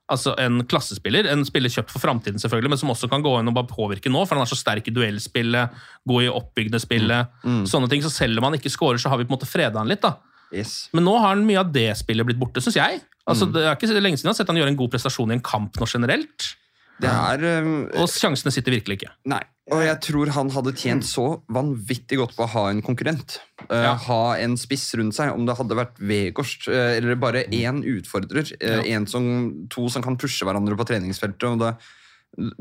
[0.10, 1.27] altså en klassespiller.
[1.29, 4.10] En spiller kjøpt for framtiden, selvfølgelig, men som også kan gå inn og bare påvirke
[4.10, 4.23] nå.
[4.25, 5.75] For han er så sterk i duellspillet,
[6.07, 7.36] god i oppbyggende spillet.
[7.69, 8.01] Sånne ting.
[8.01, 10.01] Så selv om han ikke scorer, så har vi på en måte freda han litt.
[10.01, 10.15] da.
[10.55, 10.88] Yes.
[10.95, 13.01] Men nå har han mye av det spillet blitt borte, syns jeg.
[13.27, 15.38] Altså, Det er ikke lenge siden jeg har sett han gjøre en god prestasjon i
[15.38, 16.55] en kamp nå generelt.
[16.97, 19.12] Det er um, Og sjansene sitter virkelig ikke.
[19.29, 19.43] Nei.
[19.67, 23.39] Og jeg tror han hadde tjent så vanvittig godt på å ha en konkurrent.
[23.67, 23.97] Ja.
[23.97, 25.34] Uh, Ha en spiss rundt seg.
[25.36, 28.47] Om det hadde vært Vegårst uh, eller bare én utfordrer.
[28.62, 29.27] eh, en som,
[29.67, 31.43] to som kan pushe hverandre på treningsfeltet.
[31.51, 31.73] Og det,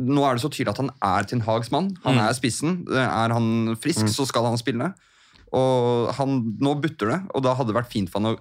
[0.03, 1.93] nå er det så tydelig at han er Tin Hags mann.
[2.03, 2.81] Han er spissen.
[2.91, 4.91] Eh, Er han frisk, så skal han spille.
[5.55, 8.41] Og han, nå butter det, og da hadde det vært fint for han å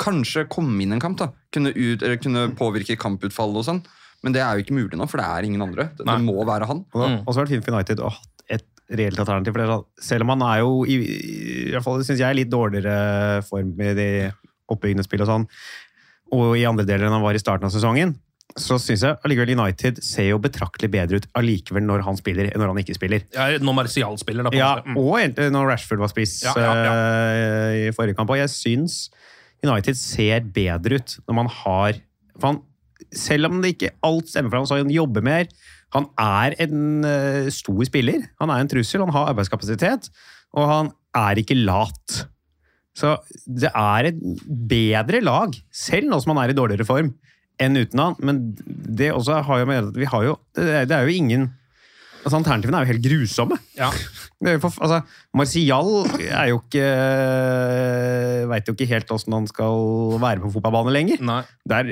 [0.00, 1.18] kanskje komme inn en kamp.
[1.20, 3.82] da Kunne, ut, eller kunne påvirke kamputfallet og sånn.
[4.24, 5.90] Men det er jo ikke mulig nå, for det er ingen andre.
[5.96, 6.84] Det, det må være han.
[6.92, 8.20] Og det har også vært fint for United å ha
[8.56, 9.54] et reelt alternativ.
[9.54, 10.98] For det sånn, selv om han er jo, i,
[11.68, 14.08] i hvert fall synes jeg, litt dårligere form i de
[14.72, 15.48] oppbyggende spill og sånn,
[16.34, 18.16] og i andre deler enn han var i starten av sesongen,
[18.56, 22.62] så syns jeg allikevel United ser jo betraktelig bedre ut allikevel når han spiller, enn
[22.62, 23.26] når han ikke spiller.
[23.34, 24.52] Ja, når Martial spiller, da.
[24.54, 24.70] på Ja.
[24.86, 24.96] Mm.
[25.02, 28.30] og egentlig når Rashford var spiss Ja, ja, eh, i forrige kamp.
[28.32, 29.10] Og jeg syns
[29.66, 32.00] United ser bedre ut når man har
[32.36, 32.62] for han,
[33.14, 35.50] Selv om det ikke alt stemmer for ham, så han jobber mer.
[35.94, 38.26] Han er en uh, stor spiller.
[38.42, 40.10] Han er en trussel, han har arbeidskapasitet,
[40.56, 42.24] og han er ikke lat.
[42.96, 47.12] Så det er et bedre lag, selv nå som han er i dårligere form,
[47.60, 48.16] enn uten han.
[48.24, 51.50] Men det også har jo med at vi har jo Det er, jo ingen
[52.26, 53.58] altså Alternativene er jo helt grusomme.
[53.78, 53.90] Ja.
[54.36, 54.98] Det er jo for, altså,
[55.32, 55.86] Martial
[56.26, 56.88] er jo ikke
[58.50, 61.22] Veit jo ikke helt åssen han skal være på fotballbane lenger.
[61.24, 61.38] Nei.
[61.68, 61.88] Der,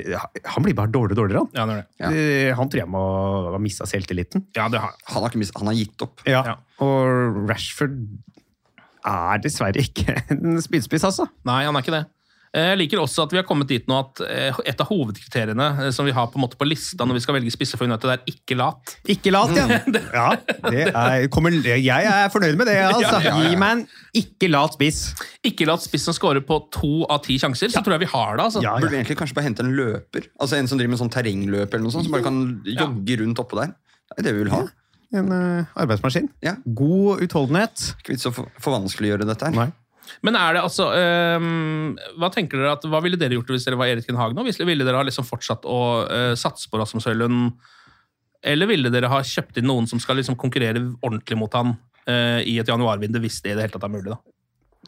[0.52, 1.46] han blir bare dårligere og dårligere.
[1.46, 1.86] Han, Ja, det er det.
[2.02, 2.10] Ja.
[2.12, 3.04] Eh, han tror jeg må
[3.54, 4.44] ha mista selvtilliten.
[4.58, 6.20] Ja, det har Han har, ikke mist, han har gitt opp.
[6.28, 6.42] Ja.
[6.52, 6.56] Ja.
[6.84, 7.96] Og Rashford
[9.04, 11.28] er dessverre ikke en spydspiss, altså.
[11.48, 12.04] Nei, han er ikke det.
[12.54, 15.66] Eh, Jeg liker også at vi har kommet dit nå at eh, et av hovedkriteriene
[15.86, 17.88] eh, som vi har på en måte på lista når vi skal velge spisse for
[17.90, 18.94] United, er ikke lat.
[19.10, 19.80] Ikke lat, ja.
[20.20, 20.26] ja
[20.70, 23.02] det er, kommer, jeg er fornøyd med det, altså.
[23.02, 23.50] Ja, ja, ja.
[23.50, 23.84] Gi meg en
[24.22, 25.00] ikke lat spiss.
[25.50, 28.38] Ikke lat spiss som scorer på to av ti sjanser, så tror jeg vi har
[28.38, 28.46] det.
[28.46, 28.62] altså.
[28.62, 30.30] Ja, Burde vi egentlig kanskje bare hente en løper?
[30.38, 33.42] Altså En som driver med sånn terrengløp, eller noe sånt, som bare kan jogge rundt
[33.42, 33.74] oppå der.
[34.14, 34.62] Det er det vi vil ha.
[35.14, 36.30] En eh, arbeidsmaskin.
[36.42, 36.56] Ja.
[36.66, 37.90] God utholdenhet.
[37.98, 39.54] Ikke vits å for, forvanskeliggjøre dette her.
[39.58, 39.72] Nei.
[40.24, 43.78] Men er det altså ehm, Hva tenker dere at, hva ville dere gjort hvis dere
[43.80, 44.44] var Erik Hag nå?
[44.44, 47.50] Ville dere ha liksom fortsatt å eh, satse på Rasmus Høylund
[48.44, 51.74] Eller ville dere ha kjøpt inn noen som skal liksom konkurrere ordentlig mot han
[52.06, 54.14] eh, i et januarvindu, hvis det i det hele tatt er mulig?
[54.14, 54.20] da?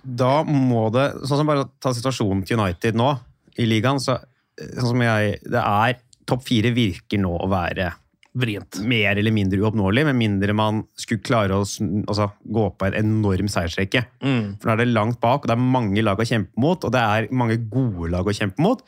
[0.07, 3.13] Da må det Sånn som bare ta situasjonen til United nå
[3.57, 4.19] i ligaen, så
[4.57, 7.93] sånn som jeg Det er Topp fire virker nå å være
[8.37, 8.81] Vrient.
[8.85, 13.49] mer eller mindre uoppnåelig, med mindre man skulle klare å altså, gå på en enorm
[13.49, 14.03] seiersrekke.
[14.21, 14.59] Mm.
[14.61, 16.93] For nå er det langt bak, og det er mange lag å kjempe mot, og
[16.93, 18.85] det er mange gode lag å kjempe mot.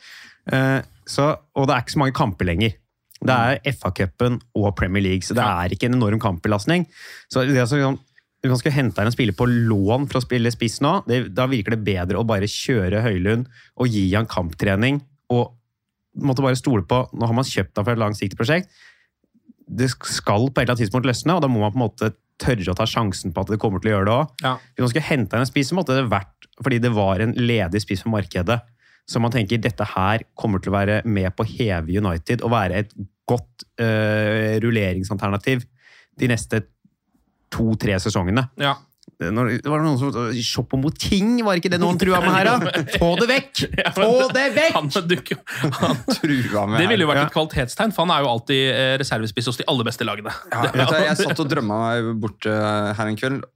[0.53, 0.77] Eh,
[1.09, 2.77] så, og det er ikke så mange kamper lenger.
[3.19, 6.85] Det er FA-cupen og Premier League, så det er ikke en enorm kampbelastning.
[7.31, 7.97] Så det er sånn,
[8.39, 11.33] Hvis man skal hente inn en spiller på lån for å spille spiss nå, det,
[11.35, 15.01] da virker det bedre å bare kjøre Høylund og gi han kamptrening.
[15.29, 15.55] og
[16.15, 18.69] måtte bare stole på, Nå har man kjøpt han for et langsiktig prosjekt.
[19.69, 22.11] Det skal på et eller annet tidspunkt løsne, og da må man på en måte
[22.39, 24.33] tørre å ta sjansen på at det kommer til å gjøre det òg.
[24.45, 24.55] Ja.
[24.73, 27.35] Hvis man skulle hente inn en spiss, så måtte det vært fordi det var en
[27.39, 28.59] ledig spiss på markedet.
[29.09, 32.53] Så man tenker dette her kommer til å være med på å heve United og
[32.53, 32.91] være et
[33.29, 35.63] godt uh, rulleringsalternativ
[36.19, 36.61] de neste
[37.53, 38.45] to-tre sesongene.
[38.61, 38.75] Ja.
[39.19, 40.13] Når, det var noen som
[40.45, 42.73] Shop mot ting var ikke det noen trua med her, da?
[43.01, 43.63] Få det vekk!
[43.97, 44.73] Få det vekk!
[44.77, 45.43] Han dukker
[45.81, 48.95] han, Trua med Det ville jo vært et kvalitetstegn, for han er jo alltid eh,
[49.01, 50.33] reservespiss hos de aller beste lagene.
[50.53, 53.47] Ja, vet du, jeg satt og drømma meg bort eh, her en kveld.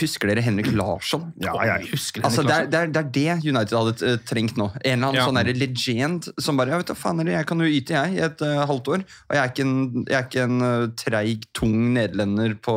[0.00, 1.26] Husker dere Henrik Larsson?
[1.42, 4.20] Ja, jeg husker Altså, Henrik det, er, det, er, det er det United hadde eh,
[4.26, 4.70] trengt nå.
[4.80, 5.26] En eller annen Ja.
[5.28, 8.44] sånn legend som bare ja, vet du, faen Jeg kan jo yte, jeg, i et
[8.44, 9.04] uh, halvt år.
[9.28, 9.74] Og jeg er ikke en,
[10.08, 12.76] jeg er ikke en uh, treig, tung nederlender på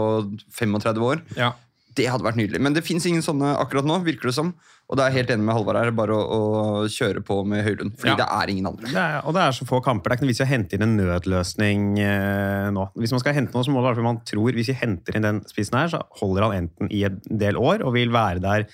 [0.59, 1.23] 35 år.
[1.39, 1.53] Ja.
[1.95, 2.59] Det hadde vært nydelig.
[2.61, 4.49] Men det fins ingen sånne akkurat nå, virker det som.
[4.85, 7.95] Og det er helt enig med Halvard her, bare å, å kjøre på med Høylund.
[7.97, 8.17] Fordi Ja.
[8.19, 8.89] det er ingen andre.
[8.91, 10.11] Det er, og det er så få kamper.
[10.11, 12.83] Det er ikke noe vits i å hente inn en nødløsning eh, nå.
[12.99, 15.17] Hvis man skal hente noe, så må det være fordi man tror hvis vi henter
[15.17, 18.43] inn den spissen her, så holder han enten i en del år og vil være
[18.43, 18.67] der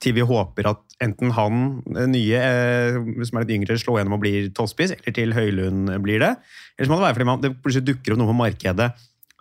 [0.00, 1.58] til vi håper at enten han
[1.92, 2.96] eh, nye, eh,
[3.28, 6.32] som er litt yngre, slår gjennom og blir toppspiss, eller til Høylund blir det.
[6.78, 8.92] Eller så må det være fordi man, det plutselig dukker opp noe på markedet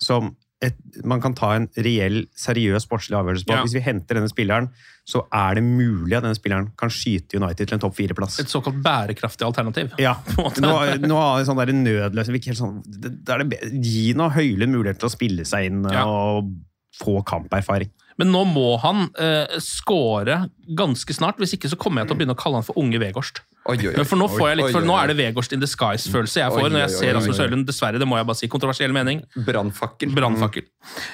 [0.04, 0.76] som et,
[1.08, 3.56] man kan ta en reell, seriøs sportslig avgjørelse på.
[3.56, 3.62] Ja.
[3.63, 4.67] Hvis vi henter denne spilleren,
[5.08, 8.41] så er det mulig at denne spilleren kan skyte United til en topp fire-plass.
[8.43, 9.93] Et såkalt bærekraftig alternativ.
[10.02, 10.17] Ja.
[10.36, 12.82] Nå, nå er det sånn der nødløsning sånn,
[13.30, 13.45] er
[13.80, 16.04] Gi nå Høylund mulighet til å spille seg inn Ja.
[16.06, 16.52] og
[17.00, 17.89] få kamperfaring.
[18.19, 20.41] Men nå må han uh, score
[20.75, 22.99] ganske snart, hvis ikke så kommer jeg til å begynne å kalle han for unge
[23.01, 23.39] Vegårst.
[23.69, 24.03] Oi, oi, oi.
[24.08, 24.27] For nå,
[24.58, 27.39] litt, for nå er det Vegårst in disguise-følelse jeg får når jeg ser Rasmus.
[27.43, 27.65] Høylund.
[27.69, 28.49] Dessverre, det må jeg bare si.
[28.51, 29.21] Kontroversiell mening.
[29.45, 30.12] Brannfakkel.
[30.15, 30.65] Brannfakkel.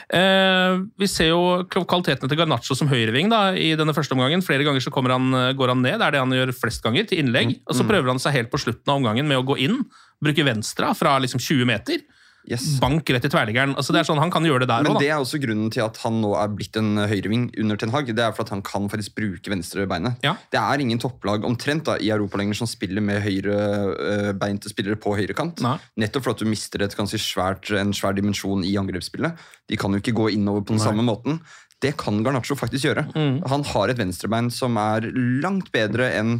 [0.09, 1.41] Uh, vi ser jo
[1.71, 4.45] kvalitetene til Garnaccio som høyreving da, i denne første omgangen.
[4.45, 7.05] Flere ganger så han, eh, går han ned, det er det han gjør flest ganger,
[7.09, 7.57] til innlegg.
[7.67, 9.81] Og så prøver han seg helt på slutten av omgangen med å gå inn,
[10.23, 12.05] bruke venstre fra liksom 20 meter.
[12.45, 12.65] Yes.
[12.81, 13.73] Bank rett i tverliggeren.
[13.73, 15.71] Altså, det er sånn, han kan gjøre det der Men òg, det er også grunnen
[15.73, 18.11] til at han nå er blitt en høyreving under Ten Hag.
[18.13, 20.21] Det er for at han kan faktisk bruke venstrebeinet.
[20.25, 20.35] Ja.
[20.53, 25.15] Det er ingen topplag omtrent da, i Europa lenger som spiller med høyrebeinte spillere på
[25.17, 25.65] høyrekant.
[25.97, 29.41] Nettopp for at du mister et ganske svært, en svær dimensjon i angrepsspillet.
[29.65, 31.41] De kan jo ikke gå innover på den samme måten.
[31.81, 33.07] Det kan Garnaccio faktisk gjøre.
[33.17, 33.41] Mm.
[33.51, 35.09] Han har et venstrebein som er
[35.43, 36.39] langt bedre enn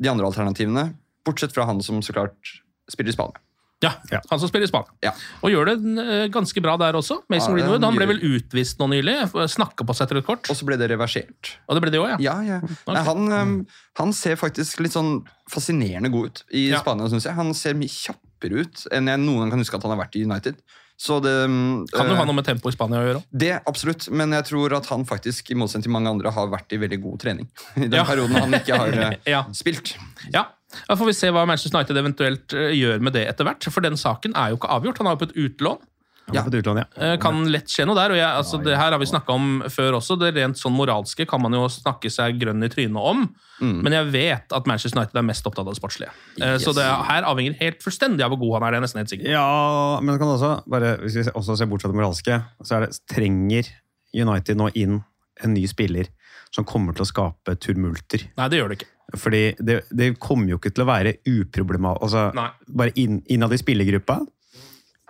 [0.00, 0.92] de andre alternativene.
[1.26, 2.58] Bortsett fra han som så klart
[2.90, 3.42] spiller i Spania.
[3.80, 3.94] Ja,
[4.28, 4.92] Han som spiller i Spania.
[5.04, 5.12] Ja.
[5.40, 7.20] Og gjør det eh, ganske bra der også.
[7.32, 9.14] Mason Ja, Greenwood han ble vel utvist nå nylig.
[9.48, 10.50] Snakka på seg etter et kort.
[10.52, 11.54] Og så ble det reversert.
[11.66, 12.18] Og det ble det òg, ja.
[12.20, 12.58] Ja, ja.
[12.90, 13.54] Nei, han, um,
[14.02, 16.66] han ser faktisk litt sånn fascinerende god ut i.
[16.76, 17.36] Spania, synes jeg.
[17.40, 20.20] Han ser mye kjappere ut enn jeg noen gang kan huske at han har vært
[20.20, 20.60] i United.
[21.00, 23.54] Så det, um, Kan jo eh, ha noe med tempo i Spania å gjøre det
[23.64, 26.80] absolutt, men jeg tror at han faktisk, i motsetning til mange andre, har vært i
[26.82, 27.48] veldig god trening.
[27.80, 29.46] I den perioden han ikke har eh, Ja.
[29.56, 29.94] spilt.
[30.34, 30.50] Ja.
[30.88, 33.70] Da får vi se hva Manchester United eventuelt eh, gjør med det etter hvert.
[33.72, 35.00] For den saken er jo ikke avgjort.
[35.02, 35.86] Han har jo på et utlån.
[36.30, 36.44] Ja.
[36.46, 36.84] Utlån, ja.
[37.02, 38.12] Eh, Kan lett skje noe der.
[38.14, 40.14] og jeg, altså, Det her har vi snakka om før også.
[40.20, 43.24] Det rent sånn moralske kan man jo snakke seg grønn i trynet om.
[43.60, 46.12] Men jeg vet at Manchester United er mest opptatt av det sportslige.
[46.38, 46.62] Yes.
[46.64, 48.70] Så det her avhenger helt fullstendig av hvor god han er.
[48.70, 49.28] det er nesten helt sikkert.
[49.34, 52.86] Ja, men kan også, bare, hvis vi også ser bort fra det moralske, så er
[52.86, 53.68] det, trenger
[54.16, 55.02] United nå inn
[55.44, 56.08] en ny spiller
[56.54, 58.24] som kommer til å skape turmulter.
[58.38, 58.88] Nei, det gjør det ikke.
[59.16, 62.02] Fordi det, det kommer jo ikke til å være uproblematisk.
[62.06, 62.48] Altså, Nei.
[62.68, 64.20] bare inn, innad i spillergruppa,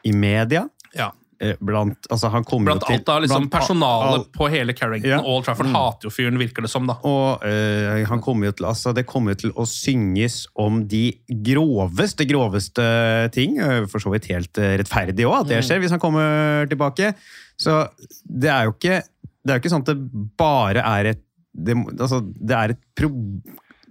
[0.08, 0.62] i media,
[0.96, 1.10] Ja.
[1.40, 5.18] eh, blant altså han Blant til, alt av liksom personalet al- på hele Carrington Ja.
[5.20, 5.74] og Trafford mm.
[5.76, 6.86] hater jo fyren, virker det som.
[6.86, 6.94] da.
[7.04, 11.18] Og øh, han kommer jo til, altså, det kommer jo til å synges om de
[11.28, 13.58] groveste, groveste ting.
[13.60, 17.14] eh, For så vidt helt rettferdig òg, at det skjer hvis han kommer tilbake.
[17.60, 17.88] Så
[18.24, 19.02] det er jo ikke,
[19.44, 22.78] det er jo ikke sånn at det bare er et Det, altså, det er et
[22.94, 23.08] pro,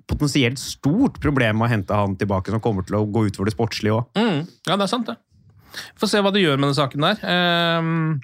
[0.10, 3.95] potensielt stort problem å hente han tilbake, som kommer til å gå utover det sportslige
[4.00, 4.10] òg.
[4.19, 4.43] Mm.
[4.67, 5.17] Ja, det er sant, det.
[6.02, 7.24] Får se hva de gjør med den saken der.
[7.30, 8.19] Ehm,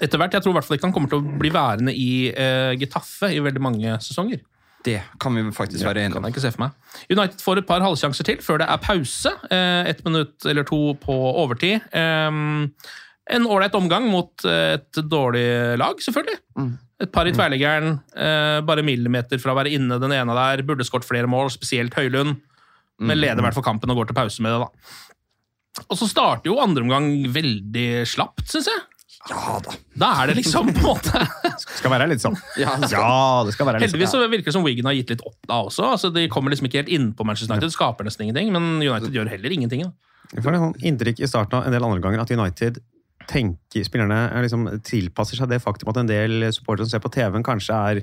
[0.00, 2.10] etter hvert, Jeg tror i hvert fall ikke han kommer til å bli værende i
[2.30, 4.42] eh, Getafe i veldig mange sesonger.
[4.84, 6.74] Det kan vi faktisk være enige kan jeg ikke se for meg.
[7.08, 9.32] United får et par halvsjanser til før det er pause.
[9.50, 11.80] Eh, Ett minutt eller to på overtid.
[13.30, 15.44] En ålreit omgang mot eh, et dårlig
[15.80, 16.40] lag, selvfølgelig.
[17.04, 20.62] Et par i tverrliggeren, eh, bare millimeter fra å være inne den ene der.
[20.62, 22.36] Burde skåret flere mål, spesielt Høylund.
[23.00, 25.84] Men leder i hvert fall kampen og går til pause med det, da.
[25.90, 28.84] Og så starter jo andre omgang veldig slapt, syns jeg.
[29.30, 29.72] Ja da.
[29.96, 31.20] Da er det liksom på en måte
[31.80, 32.34] Skal være litt sånn.
[32.60, 34.20] Ja, det skal- Ja, det skal være litt Heldigvis sånn.
[34.26, 35.86] så virker det som Wigan har gitt litt opp da også.
[35.96, 38.52] Altså, de kommer liksom ikke helt innpå Manchester United, skaper nesten ingenting.
[38.52, 39.86] Men United gjør heller ingenting.
[39.88, 39.92] Da.
[40.36, 42.82] Jeg får et sånn inntrykk i starten av en del andre ganger at United
[43.30, 47.10] tenker, spillerne er liksom tilpasser seg det faktum at en del supportere som ser på
[47.14, 48.00] TV-en, kanskje er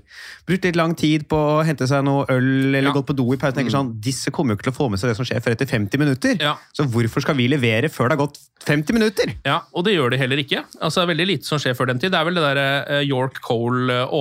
[0.48, 2.94] brukt litt lang tid på å hente seg noe øl eller Ja.
[2.96, 3.56] gått på do i pausen.
[3.62, 5.52] tenker sånn, Disse kommer jo ikke til å få med seg det som skjer før
[5.56, 6.38] etter 50 minutter.
[6.42, 6.56] Ja.
[6.74, 9.34] Så hvorfor skal vi levere før det har gått 50 minutter?
[9.46, 10.64] Ja, Og det gjør de heller ikke.
[10.82, 12.12] Altså, det er veldig lite som skjer før den tid.
[12.12, 12.58] Det er vel det der
[13.00, 13.42] eh, York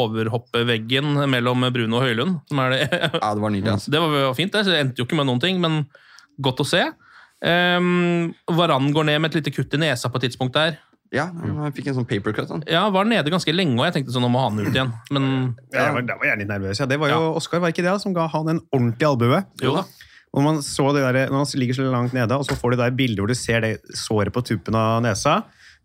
[0.00, 2.40] Cole-overhoppeveggen mellom Bruno og Høylund.
[2.48, 2.80] Som er det.
[2.90, 3.70] Ja, det var nydelig.
[3.76, 3.90] Altså.
[3.92, 4.64] det var fint, det.
[4.66, 5.84] Så det endte jo ikke med noen ting, men
[6.42, 6.82] godt å se.
[7.40, 10.78] Um, Varan går ned med et lite kutt i nesa på et tidspunkt der.
[11.10, 12.50] Ja, han fikk en sånn papercut.
[12.52, 12.62] Han.
[12.70, 14.92] Ja, Var nede ganske lenge, og jeg tenkte sånn, nå må han ut igjen.
[15.10, 15.24] Men
[15.72, 16.78] Ja, da var, da var gjerne litt nervøs.
[16.78, 16.86] Ja.
[16.86, 19.40] Det var jo Oskar, var ikke det, som ga han en ordentlig albue?
[19.64, 19.84] jo da.
[20.30, 22.82] Og man så det der, når han ligger så langt nede, og så får du
[22.84, 25.40] der bildet hvor du ser det såret på tuppen av nesa,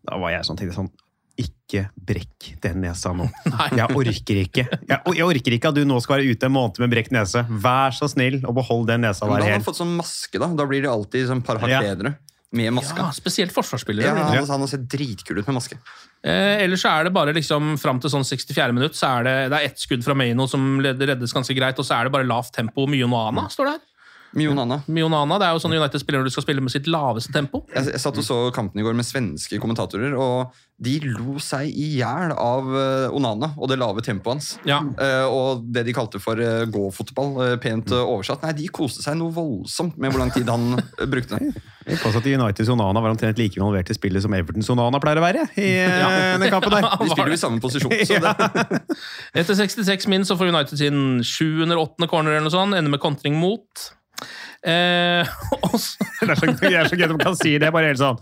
[0.05, 0.91] da var jeg sånn, tenkte sånn
[1.41, 3.25] ikke brekk den nesa nå.
[3.75, 4.63] Jeg orker ikke.
[4.88, 7.41] Jeg, jeg orker ikke at du nå skal være ute en måned med brekt nese.
[7.49, 10.39] Vær så snill og behold den nesa der der da har han fått sånn maske,
[10.39, 10.47] da.
[10.55, 11.81] Da blir det alltid sånn par hakk Ja.
[12.55, 12.97] Med maske.
[13.01, 14.05] Ja, spesielt forsvarsspillere.
[14.08, 15.79] Ja, han, han har sett dritkul ut med maske.
[16.23, 18.69] Eh, ellers så er det bare liksom fram til sånn 64.
[18.75, 21.88] minutt så er det, det er ett skudd fra Maino som reddes ganske greit, og
[21.88, 22.86] så er det bare lavt tempo.
[22.89, 23.84] Mye Noana, står det her.
[24.36, 24.82] Mionana.
[24.88, 27.34] Mionana, Onana, Det er jo sånn United spiller når du skal spille med sitt laveste
[27.36, 27.63] tempo.
[27.74, 31.69] Jeg, jeg satt og så kampen i går med svenske kommentatorer, og de lo seg
[31.71, 34.50] i hjel av eh, Onana og det lave tempoet hans.
[34.67, 34.82] Ja.
[35.00, 38.43] Uh, og det de kalte for uh, gå-fotball, uh, pent oversatt.
[38.43, 40.76] Nei, de koste seg noe voldsomt med hvor lang tid han
[41.08, 41.39] brukte.
[41.86, 45.24] Påstår at Uniteds Onana var omtrent like involvert i spillet som Evertons Onana pleier å
[45.24, 46.88] være i eh, den kampen der.
[47.02, 47.93] De spiller jo i samme posisjon.
[47.93, 48.80] Så det,
[49.38, 52.10] Etter 66 min så får United sin 708.
[52.10, 53.86] corner eller noe sånt, ender med kontring mot.
[54.65, 55.28] Eh,
[55.67, 57.69] og så, Det er så, det er så gøy at man kan si det.
[57.75, 58.17] bare helt sånn.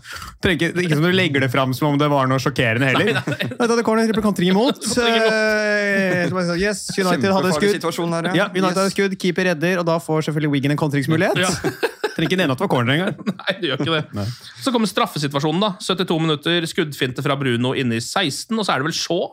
[0.52, 3.14] Ikke, ikke som du legger det fram som om det var noe sjokkerende heller.
[3.24, 4.82] Vet du, det kommer en replikantring imot.
[4.84, 7.88] Eh, sånn, yes, United hadde skudd.
[8.12, 8.96] her, Ja, United hadde Yes.
[8.96, 11.40] skudd, keeper redder, og da får selvfølgelig Wiggen en kontringsmulighet.
[11.40, 11.50] Ja.
[12.14, 13.16] Trenger ikke nevne at det var corner engang.
[13.40, 14.26] nei, det gjør ikke det.
[14.62, 15.64] Så kommer straffesituasjonen.
[15.64, 19.32] da 72 minutter, skuddfinte fra Bruno inne i 16, og så er det vel Shaw.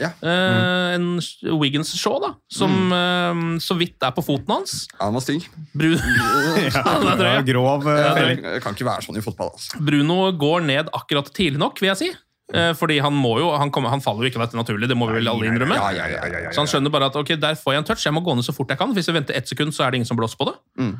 [0.00, 0.08] Ja.
[0.22, 0.96] Mm.
[0.96, 3.60] en Wiggins Shaw, da, som mm.
[3.60, 4.86] så vidt er på foten hans.
[4.92, 5.46] ja, han var stygg.
[5.76, 6.00] Bruno,
[6.66, 9.52] Ja, det var grov eh, det- kan ikke være sånn i fotball.
[9.56, 9.80] Altså.
[9.84, 12.12] Bruno går ned akkurat tidlig nok, vil jeg si.
[12.52, 15.08] Eh, Fordi han må jo, han, kommer, han faller jo ikke dette naturlig, det må
[15.08, 15.78] vi vel alle innrømme.
[15.78, 18.14] Ja, ja, ja, Så han skjønner bare at ok, der får jeg en touch, jeg
[18.16, 18.92] må gå ned så fort jeg kan.
[18.96, 20.56] Hvis jeg venter ett sekund, så er det ingen som blåser på det.
[20.80, 20.92] Mm.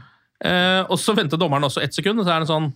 [0.49, 2.73] Eh, og så venter dommeren også ett sekund, og så er det sånn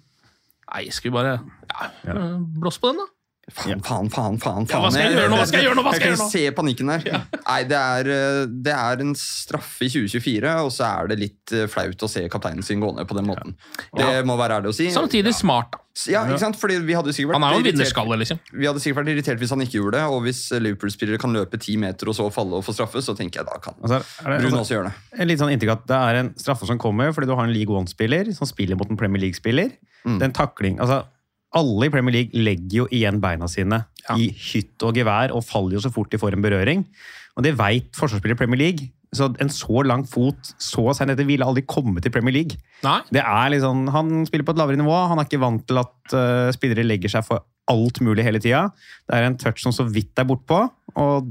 [0.66, 3.06] Nei, skal vi bare ja, eh, blåse på den, da?
[3.46, 4.64] Faen, faen, faen, faen.
[4.66, 5.36] Ja, hva skal jeg gjøre nå?
[5.38, 5.82] Hva skal jeg gjøre nå?
[5.86, 6.32] Hva skal jeg kan gjøre nå?
[6.32, 7.04] se panikken der.
[7.46, 11.54] Nei, det er, eh, det er en straffe i 2024, og så er det litt
[11.54, 13.54] eh, flaut å se kapteinen sin gå ned på den måten.
[13.94, 14.88] Det må være ærlig å si.
[14.90, 15.82] Samtidig smart, da.
[16.10, 16.58] Ja, ikke sant?
[16.60, 18.42] Fordi vi hadde sikkert vært Han er jo en vinnerskalle, liksom.
[18.52, 21.56] Vi hadde sikkert vært irritert hvis han ikke gjorde det, og hvis Liverpool-spillere kan løpe
[21.62, 24.42] ti meter og så falle og få straffe, så tenker jeg da kan Altså, det-
[24.42, 25.20] Bruno altså, også gjøre det.
[25.22, 27.54] en litt sånn inntrykk at det er en straffe som kommer fordi du har en
[27.54, 29.70] League One-spiller som spiller mot en Premier League-spiller.
[30.04, 30.18] Mm.
[30.20, 31.06] Den takling, altså
[31.56, 33.84] Alle i Premier League legger jo igjen beina sine
[34.16, 36.84] i hytt og gevær og faller jo så fort de får en berøring.
[37.36, 38.90] Og det veit forsvarsspillere i Premier League.
[39.14, 42.58] Så en så lang fot så seint etter ville aldri komme til Premier League.
[42.84, 42.98] Nei.
[43.14, 44.96] Det er liksom, Han spiller på et lavere nivå.
[45.12, 48.66] Han er ikke vant til at uh, spillere legger seg for alt mulig hele tida.
[49.06, 50.60] Det er en touch som så vidt er bortpå,
[51.02, 51.30] og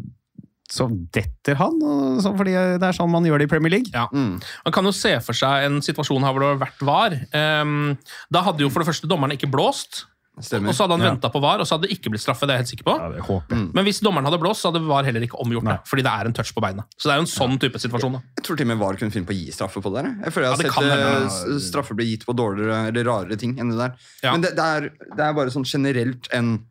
[0.72, 1.76] så detter han.
[2.24, 3.92] Så, fordi det er sånn man gjør det i Premier League.
[3.94, 4.08] Ja.
[4.12, 7.16] Man kan jo se for seg en situasjon her hvor det har vært var.
[7.38, 7.98] Ehm,
[8.34, 10.06] da hadde jo for det første dommeren ikke blåst.
[10.44, 10.68] Stemmer.
[10.68, 11.12] Og så hadde han Ja.
[11.14, 12.42] ventet på VAR, og så hadde det ikke blitt straffe.
[12.44, 12.96] det er jeg helt sikker på.
[13.00, 13.70] Ja, det håper jeg.
[13.74, 15.78] Men hvis dommeren hadde blåst, så hadde VAR heller ikke omgjort Nei.
[15.78, 15.88] det.
[15.88, 16.84] Fordi det er en touch på beinet.
[17.00, 18.12] Så det er jo en sånn type situasjon.
[18.18, 18.20] da.
[18.36, 20.12] Jeg tror til og med VAR kunne finne på å gi straffe på det der.
[20.26, 23.56] Jeg føler jeg har ja, sett s- straffer bli gitt på dårligere eller rarere ting
[23.58, 23.94] enn det der.
[24.28, 24.32] Ja.
[24.34, 24.82] Men det, det, er,
[25.16, 26.66] det er bare sånn generelt en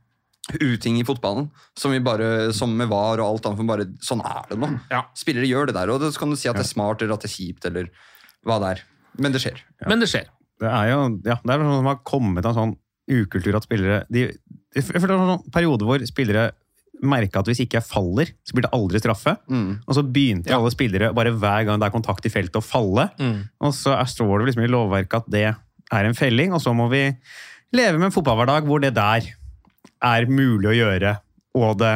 [0.61, 4.23] uting i fotballen som vi bare, som med VAR og alt annet, for bare, sånn
[4.25, 4.71] er det nå.
[4.93, 5.05] Ja.
[5.17, 7.25] Spillere gjør det der, og så kan du si at det er smart eller at
[7.25, 7.93] det er kjipt eller
[8.45, 8.83] hva det er.
[9.25, 9.63] Men det skjer.
[9.89, 10.29] Men det skjer.
[10.63, 13.67] Det er jo ja, det er sånn som har kommet av en sånn ukultur at
[13.67, 14.29] spillere de,
[14.73, 16.45] Jeg føler det er en sånn periode hvor spillere
[17.05, 19.35] merka at hvis ikke jeg faller, så blir det aldri straffe.
[19.51, 19.81] Mm.
[19.83, 23.09] Og så begynte alle spillere bare hver gang det er kontakt i feltet, å falle.
[23.19, 23.41] Mm.
[23.67, 26.73] Og så er, står det liksom i lovverket at det er en felling, og så
[26.77, 27.07] må vi
[27.75, 29.27] leve med en fotballhverdag hvor det der
[30.05, 31.17] er mulig å gjøre,
[31.59, 31.95] og det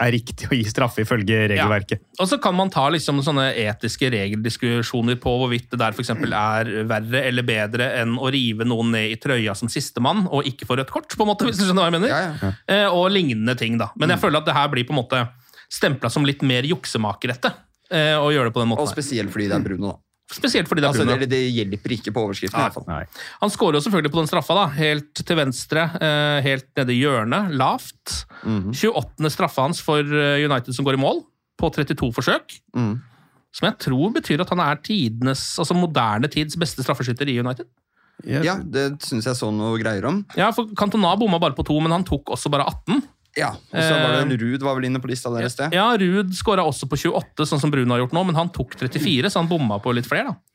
[0.00, 2.00] er riktig å gi straffe ifølge regelverket.
[2.22, 6.32] Og så kan man ta liksom sånne etiske regeldiskusjoner på hvorvidt det der for eksempel
[6.36, 10.68] er verre eller bedre enn å rive noen ned i trøya som sistemann og ikke
[10.68, 12.14] få rødt kort, på en måte, hvis du skjønner hva jeg mener.
[12.14, 12.52] Ja, ja.
[12.70, 13.90] Eh, og lignende ting, da.
[13.98, 15.24] Men jeg føler at det her blir på en måte
[15.70, 17.52] stempla som litt mer juksemakerette.
[17.90, 18.86] eh, Å gjøre det på den måten.
[18.86, 19.98] Og spesielt fordi det er Bruno, da.
[20.30, 22.54] Spesielt fordi det Altså, det, det hjelper ikke på overskriften.
[22.60, 22.86] i hvert fall.
[22.86, 23.02] Nei.
[23.40, 27.00] Han skårer jo selvfølgelig på den straffa, da, helt til venstre, eh, helt nede i
[27.02, 28.16] hjørnet, lavt.
[28.44, 28.70] Mhm.
[28.72, 29.30] 28.
[29.34, 31.24] straffa hans for eh, United som går i mål,
[31.60, 32.54] på 32 forsøk.
[32.76, 32.94] Mm.
[33.52, 37.66] Som jeg tror betyr at han er tidenes, altså moderne tids beste straffeskytter i United.
[38.24, 40.20] Ja, det syns jeg så noe greier om.
[40.36, 43.02] Ja, for Cantona bomma bare på to, men han tok også bare 18.
[43.38, 45.68] Ja, Og så var det Ruud var vel inne på lista deres, det.
[45.76, 48.74] Ja, Ruud skåra også på 28, sånn som Bruno har gjort nå, men han tok
[48.80, 50.32] 34, så han bomma på litt flere.
[50.32, 50.49] da.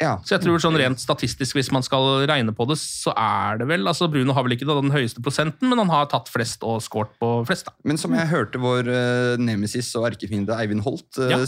[0.00, 0.14] Ja.
[0.24, 3.66] Så jeg tror sånn rent statistisk, hvis man skal regne på det, så er det
[3.68, 6.78] vel altså Bruno har vel ikke den høyeste prosenten, men han har tatt flest og
[6.84, 7.68] scoret på flest.
[7.68, 7.74] da.
[7.84, 11.42] Men som jeg hørte vår uh, nemesis og erkefiende Eivind Holt uh, Ja.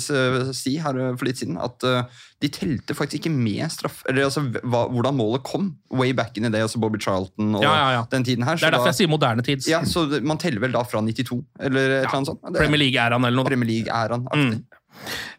[0.52, 2.04] si her eh, for litt siden, at uh,
[2.42, 5.70] de telte faktisk ikke med straff Eller altså hva, hvordan målet kom.
[5.94, 8.56] Way back in the day, altså Bobby Charlton og Ja, den tiden her.
[8.60, 9.68] Det er derfor jeg sier moderne tids.
[9.70, 12.42] Ja, så Man teller vel da fra 92, eller et eller annet sånt?
[12.44, 13.48] Det er Premier League-æraen eller noe.
[13.48, 14.26] Premier League-æraen.
[14.28, 14.60] aktig.
[14.60, 14.71] Eh,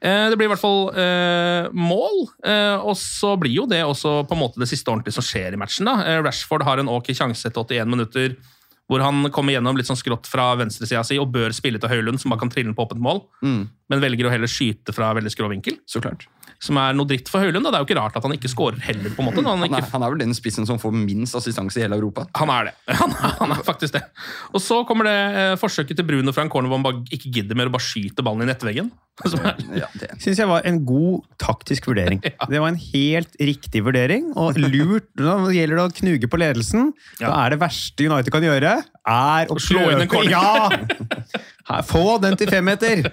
[0.03, 4.35] Det blir i hvert fall eh, mål, eh, og så blir jo det også på
[4.35, 5.87] en måte det siste ordentlige som skjer i matchen.
[5.87, 5.93] da.
[6.03, 8.35] Eh, Rashford har en ok sjanse etter 81 minutter,
[8.91, 12.19] hvor han kommer gjennom litt sånn skrått fra venstresida si og bør spille til Høylund,
[12.19, 15.13] som bare kan trille den på åpent mål, Mm, men velger å heller skyte fra
[15.15, 15.79] veldig skrå vinkel.
[15.87, 16.27] så klart.
[16.61, 17.63] Som er noe dritt for Høylund.
[17.63, 17.71] da.
[17.71, 19.09] Det er jo ikke rart at han ikke scorer heller.
[19.15, 19.41] på en måte.
[19.41, 21.95] Han, Han er, ikke, han er vel den spissen som får minst assistanse i hele
[21.97, 22.27] Europa.
[22.35, 22.73] han er det.
[23.03, 24.03] Han er, han er faktisk det.
[24.53, 27.31] Og så kommer det eh, forsøket til Bruno fra en corner hvor han bare ikke
[27.33, 28.91] gidder mer og bare skyter ballen i nettveggen.
[29.29, 30.07] Som er, Ja, det.
[30.23, 32.21] Syns jeg var en god taktisk vurdering.
[32.53, 36.89] Det var en helt riktig vurdering, og lurt Nå gjelder det å knuge på ledelsen.
[37.19, 37.27] Ja.
[37.29, 38.73] Da er det verste United kan gjøre,
[39.05, 40.31] er å slå inn en corner.
[40.33, 40.69] Ja!
[41.69, 43.05] Her, Få den til femmeter!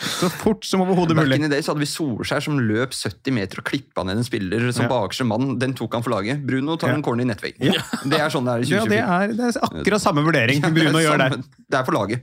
[0.00, 1.36] Så fort som overhodet Back mulig.
[1.36, 4.24] in the day så hadde vi Solskjær som løp 70 meter og klippa ned en
[4.24, 4.88] spiller som Ja.
[4.88, 5.58] bakerste mann.
[5.60, 6.40] Den tok han for laget.
[6.46, 6.94] Bruno tar Ja.
[6.96, 7.74] en corner i nettveggen.
[8.08, 10.70] Det er sånn det er i Ja, det er, det er akkurat samme vurdering Ja,
[10.70, 11.36] det Bruno gjør der.
[11.36, 12.22] Det er for laget.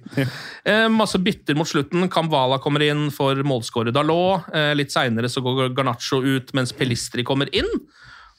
[0.66, 2.10] Eh, masse bytter mot slutten.
[2.10, 4.44] Kamvala kommer inn for målskårer Dalot.
[4.54, 7.70] Eh, litt seinere så går Garnaccio ut, mens Pelistri kommer inn.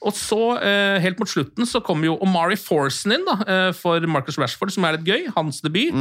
[0.03, 3.99] Og så, eh, helt mot slutten, så kommer jo Omari Forsen inn da, eh, for
[4.01, 5.33] Marcus Rashford, som er litt gøy.
[5.35, 5.93] Hans debut.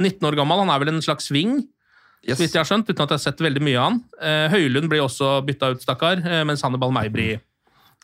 [0.00, 0.58] 19 år gammel.
[0.64, 1.66] Han er vel en slags wing,
[2.26, 2.38] Yes.
[2.40, 4.00] vidt jeg har skjønt, uten at jeg har sett veldig mye av han.
[4.20, 7.38] Eh, Høylund blir også bytta ut, stakkar, eh, mens Hannibal Meibri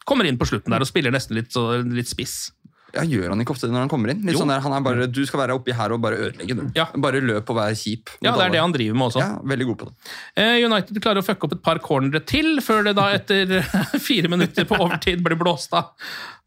[0.06, 2.52] kommer inn på slutten der og spiller nesten litt, så, litt spiss.
[2.94, 4.20] Ja, Gjør han ikke ofte det når han kommer inn?
[4.22, 4.44] Litt Jo.
[4.44, 6.54] sånn der, han er bare, Du skal være oppi her og bare ødelegge.
[6.54, 6.62] Du.
[6.76, 6.84] Ja.
[6.94, 8.12] Bare løp og vær kjip.
[8.22, 9.18] Ja, det er det han driver med også.
[9.18, 9.94] Ja, Veldig god på det.
[10.36, 13.62] Eh, United klarer å fucke opp et par cornere til, før det da etter
[14.08, 15.90] fire minutter på overtid blir blåst av.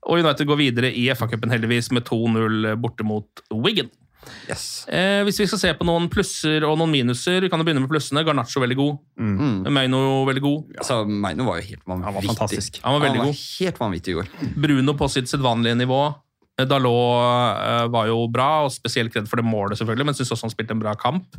[0.07, 3.91] Og United går videre i FA-cupen heldigvis med 2-0 borte mot Wigan.
[4.49, 4.85] Yes.
[4.87, 7.83] Eh, hvis vi skal se på noen plusser og noen minuser, vi kan jo begynne
[7.83, 8.23] med plussene.
[8.27, 9.01] Garnaccio veldig god.
[9.19, 9.67] Mm.
[9.73, 10.77] Meino veldig god.
[10.77, 12.07] Altså, Meino var jo helt vanvittig.
[12.07, 12.79] Han var fantastisk.
[12.85, 13.41] Han var veldig god.
[13.59, 14.31] helt vanvittig i går.
[14.67, 16.01] Bruno på sitt sedvanlige nivå.
[16.57, 20.33] Eh, Dalot eh, var jo bra, og spesielt kred for det målet, selvfølgelig, men syns
[20.35, 21.37] også han spilte en bra kamp.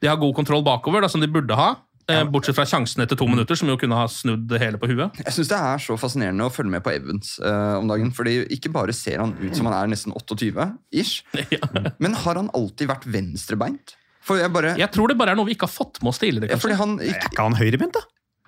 [0.00, 1.74] De har god kontroll bakover, da, som de burde ha.
[2.08, 4.88] Eh, Bortsett fra sjansen etter to minutter, som jo kunne ha snudd det hele på
[4.90, 5.20] huet.
[5.24, 8.12] Jeg synes Det er så fascinerende å følge med på Evans eh, om dagen.
[8.16, 11.24] fordi Ikke bare ser han ut som han er nesten 28-ish,
[12.02, 13.96] men har han alltid vært venstrebeint?
[14.24, 14.74] For jeg bare...
[14.78, 16.52] Jeg tror det bare er noe vi ikke har fått med oss tidligere.
[16.52, 16.86] Ja, fordi kanskje.
[16.86, 18.02] han, Er ikke, ikke han høyrebeint, da?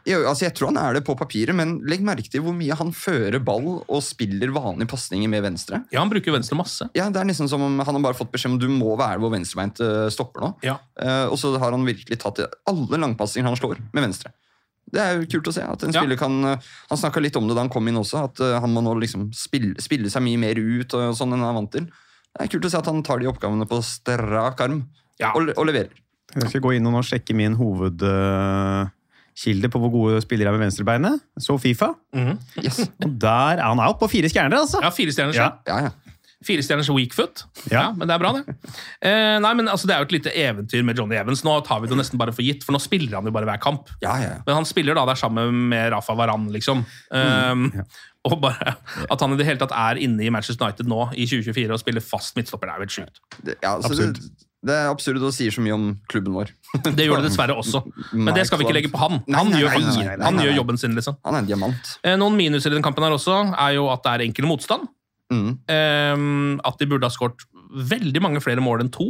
[0.07, 2.75] Jo, altså jeg tror han er det på papiret, men legg merke til hvor mye
[2.79, 5.83] han fører ball og spiller vanlige pasninger med venstre.
[5.95, 6.89] Ja, Han bruker venstre masse.
[6.99, 9.21] Ja, Det er nesten som om han har bare fått beskjed om du må være
[9.23, 10.53] hvor venstrebeint eh, stopper nå.
[10.67, 10.79] Ja.
[10.99, 14.33] Uh, og så har han virkelig tatt alle langpassinger han slår, med venstre.
[14.93, 15.63] Det er jo kult å se.
[15.63, 16.17] at en Ja.
[16.17, 16.57] kan, eh,
[16.91, 19.31] Han snakka litt om det da han kom inn også, at han må nå liksom
[19.33, 21.87] spille, spille seg mye mer ut og sånn enn han er vant til.
[21.87, 24.89] Det er kult å se at han tar de oppgavene på strak arm
[25.21, 25.33] Ja.
[25.35, 25.91] og, og leverer.
[26.35, 27.55] Jeg skal gå inn og nå sjekke min
[29.33, 31.21] hovedkilde på hvor gode spillere er med venstrebeinet.
[31.41, 31.93] Så Fifa.
[32.63, 32.89] Yes.
[33.05, 34.81] Og der er han er oppe på fire stjerner, altså!
[34.83, 35.53] Ja, fire stjerner Ja.
[35.67, 35.77] ja.
[35.79, 35.91] Ja, ja.
[36.43, 37.45] Fire stjerners weak foot.
[37.71, 37.77] Ja.
[37.77, 37.93] Ja.
[37.95, 38.57] men det er bra, det.
[39.01, 41.45] Eh, nei, men altså, Det er jo et lite eventyr med Johnny Evans.
[41.45, 43.61] Nå tar vi det nesten bare for gitt, for nå spiller han jo bare hver
[43.63, 43.89] kamp.
[44.03, 44.33] ja, ja.
[44.45, 46.85] Men han spiller da der sammen med Rafa Varan, liksom.
[47.15, 47.69] Um,
[48.25, 48.75] Og bare
[49.11, 51.79] At han i det hele tatt er inne i Manchester United nå i 2024 og
[51.79, 53.23] spiller fast midtstopper, det er jo helt sjukt.
[53.63, 53.95] Ja altså.
[53.95, 56.53] Det, det er absurd og sier så mye om klubben vår.
[56.97, 57.83] Det gjør det dessverre også.
[58.15, 59.19] Men det skal vi ikke legge på han.
[59.27, 61.19] Han, nei, gjør, nei, nei, han gjør jobben sin, liksom.
[61.27, 61.91] Han er en diamant.
[62.07, 64.87] Eh, Noen minuser i den kampen her også er jo at det er enkel motstand.
[65.33, 65.51] Mm.
[65.67, 69.09] Um, At de burde ha skåret veldig mange flere mål enn to.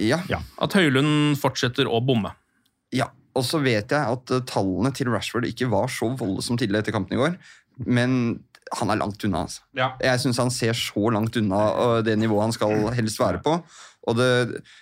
[0.00, 0.20] Ja.
[0.64, 2.32] At Høylund fortsetter å bomme.
[2.94, 6.80] Ja, og så vet jeg at eh, tallene til Rashford ikke var så voldsomt ille
[6.80, 7.38] etter kampen i går.
[7.84, 8.18] men
[8.72, 9.44] han er langt unna.
[9.44, 9.62] Altså.
[9.76, 9.90] Ja.
[10.02, 13.58] Jeg syns han ser så langt unna øh, det nivået han skal helst være på.
[14.06, 14.28] Og det,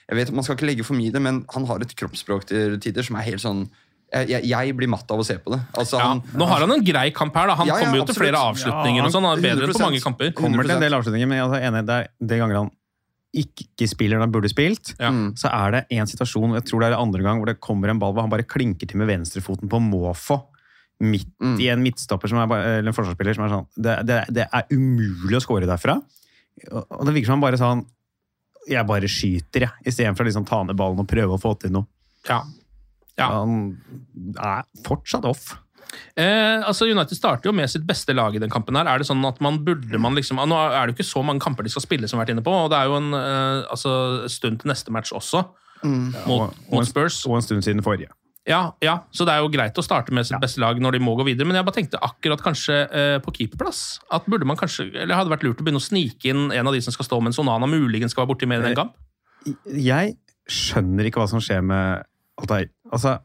[0.08, 2.44] jeg vet, Man skal ikke legge for mye i det, men han har et kroppsspråk
[2.50, 3.68] til tider som er helt sånn
[4.12, 5.60] Jeg, jeg, blir matt av å se på det.
[5.78, 7.46] Altså, Ja, han, nå har han en grei kamp her.
[7.48, 9.00] da Han Ja, ja, kommer jo til flere avslutninger.
[9.00, 10.32] Ja, og sånn, Han er bedre enn på mange kamper.
[10.36, 12.70] Kommer til en del avslutninger, men jeg er enig, det er de ganger han
[13.32, 15.08] ikke spiller når han burde spilt, Ja.
[15.40, 17.98] så er det en situasjon, jeg tror det er andre gang, hvor det kommer en
[17.98, 20.42] ball hvor han bare klinker til med venstrefoten på måfå.
[21.00, 21.56] Midt Mm.
[21.58, 24.68] i en midtstopper som er, eller en forsvarsspiller som er sånn Det, det, det er
[24.70, 25.96] umulig å score derfra.
[26.70, 27.86] Og og det virker som han bare sånn
[28.70, 29.86] Jeg bare skyter, jeg.
[29.90, 31.88] Istedenfor å liksom ta ned ballen og prøve å få til noe.
[32.28, 32.42] Ja.
[33.18, 33.28] Ja.
[33.34, 33.74] Han
[34.38, 35.50] er fortsatt off.
[36.16, 38.78] Eh, altså United starter jo med sitt beste lag i den kampen.
[38.78, 41.24] her Er det sånn at man burde man liksom Nå er det jo ikke så
[41.26, 42.96] mange kamper de skal spille, som vi har vært inne på, og det er jo
[42.96, 43.92] en eh, altså,
[44.32, 45.44] stund til neste match også,
[45.84, 47.20] mot, ja, og, mot Spurs.
[47.28, 48.08] og en stund siden forrige.
[48.48, 51.00] Ja, ja, så det er jo greit å starte med sitt beste lag når de
[51.04, 54.58] må gå videre, men jeg bare tenkte akkurat kanskje eh, på keeperplass at burde man
[54.58, 57.06] kanskje, eller hadde vært lurt å begynne å snike inn en av de som skal
[57.06, 58.96] stå mens Onana muligens skal være borti mer enn en kamp.
[59.70, 60.16] Jeg
[60.50, 62.02] skjønner ikke hva som skjer med
[62.42, 62.72] Altair.
[62.90, 63.20] Altså,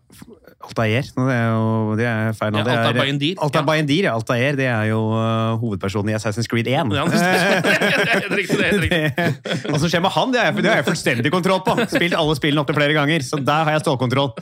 [0.57, 2.65] Altair Det er jo det er feil navn.
[2.65, 3.67] Ja, Altair Bayendir, Altair ja.
[3.67, 4.13] Bayendir, ja.
[4.17, 6.95] Altair det er jo uh, hovedpersonen i Assassin's Creed 1.
[6.97, 9.27] Ja, det er helt riktig, det er helt riktig.
[9.69, 11.77] Hva som skjer med han, det har jeg, det har jeg fullstendig kontroll på.
[11.93, 14.33] Spilt alle spillene opptil flere ganger, så der har jeg stålkontroll.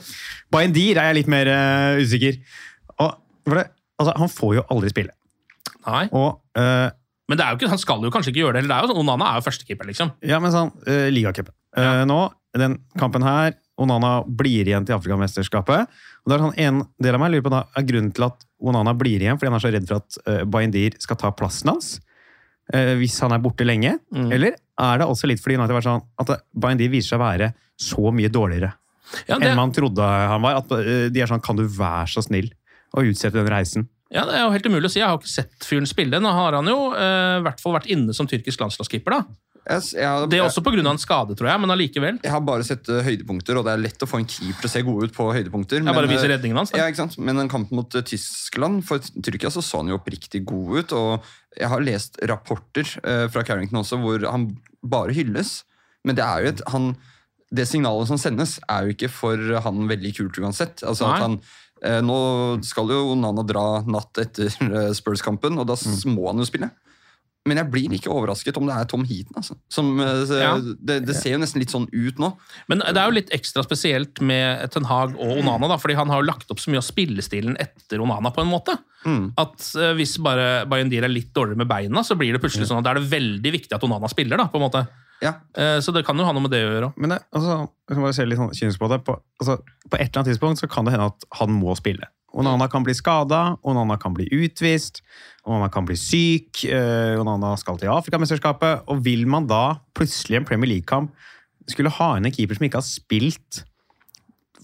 [0.56, 2.40] Bayendir er jeg litt mer uh, usikker.
[2.96, 3.20] Og,
[3.52, 3.66] det,
[4.00, 5.12] altså, han får jo aldri spille.
[5.86, 6.88] Nei, Og uh,
[7.26, 8.60] men det er jo ikke, han skal jo kanskje ikke gjøre det.
[8.62, 10.12] eller det er jo sånn, Onana er jo førstekeeper, liksom.
[10.30, 11.54] Ja, men sånn, uh, ligacupen.
[11.76, 12.20] Uh, nå,
[12.56, 15.92] den kampen her, Onana blir igjen til Afrikamesterskapet.
[16.24, 18.46] Og det er sånn, En del av meg lurer på da, er grunnen til at
[18.58, 21.72] Onana blir igjen, fordi han er så redd for at uh, Bayendir skal ta plassen
[21.74, 21.96] hans.
[22.74, 23.98] uh, hvis han er borte lenge.
[24.14, 24.30] Mm.
[24.32, 27.52] Eller er det også litt fordi United var sånn at Bayendir viser seg å være
[27.76, 28.70] så mye dårligere
[29.28, 30.62] Ja, det, enn man trodde han var?
[30.62, 32.50] At uh, de er sånn Kan du være så snill
[32.96, 33.86] å utsette den reisen?
[34.12, 35.00] Ja, det er jo helt umulig å si.
[35.00, 36.20] Jeg har ikke sett fyren spille.
[36.22, 39.16] Nå har han jo eh, i hvert fall vært inne som tyrkisk landslagskeeper.
[39.16, 39.38] da.
[39.64, 40.84] jeg, jeg, Det er også pga.
[40.86, 42.20] en skade, tror jeg, men allikevel.
[42.22, 44.70] Jeg har bare sett uh, høydepunkter, og det er lett å få en keeper til
[44.70, 45.82] å se god ut på høydepunkter.
[45.82, 46.74] Jeg bare viser uh, redningen hans.
[46.76, 47.18] Ja, ikke sant?
[47.18, 50.96] Men en kamp mot uh, Tyskland For Tyrkia så så han jo oppriktig god ut.
[50.96, 54.52] Og jeg har lest rapporter uh, fra Carrington også hvor han
[54.86, 55.64] bare hylles.
[56.06, 56.90] Men det er jo et han,
[57.50, 60.82] Det signalet som sendes, er jo ikke for han veldig kult uansett.
[60.86, 61.14] Altså Nei.
[61.16, 66.14] at han eh, Nå skal jo Nana dra natt etter eh, Spurs-kampen, og da Mm.
[66.16, 66.70] må han jo spille.
[67.46, 69.36] Men jeg blir ikke overrasket om det er Tom Heaton.
[69.38, 69.54] Altså.
[69.70, 70.56] Som, eh, Ja.
[70.58, 72.32] det, det ser jo nesten litt sånn ut nå.
[72.66, 76.08] Men det er jo litt ekstra spesielt med Ten Hag og Onana, da, fordi han
[76.10, 78.74] har jo lagt opp så mye av spillestilen etter Onana, på en måte.
[79.06, 79.28] Mm.
[79.38, 82.78] At eh, hvis bare Bayendir er litt dårligere med beina, så blir det plutselig sånn
[82.82, 84.36] at da er det veldig viktig at Onana spiller.
[84.42, 84.82] da, på en måte.
[85.24, 85.32] Ja.
[85.56, 86.90] Eh, så det kan jo ha noe med det å gjøre.
[87.00, 89.00] Men det, altså, jeg kan bare se litt sånn kynisk på det.
[89.06, 92.10] På, altså, på et eller annet tidspunkt så kan det hende at han må spille.
[92.36, 95.00] Onana kan bli skada, Onana kan bli utvist,
[95.46, 98.84] Onana kan bli syk, eh, Onana skal til Afrikamesterskapet.
[98.92, 101.14] Og vil man da plutselig i en Premier League-kamp
[101.70, 103.62] skulle ha inn en keeper som ikke har spilt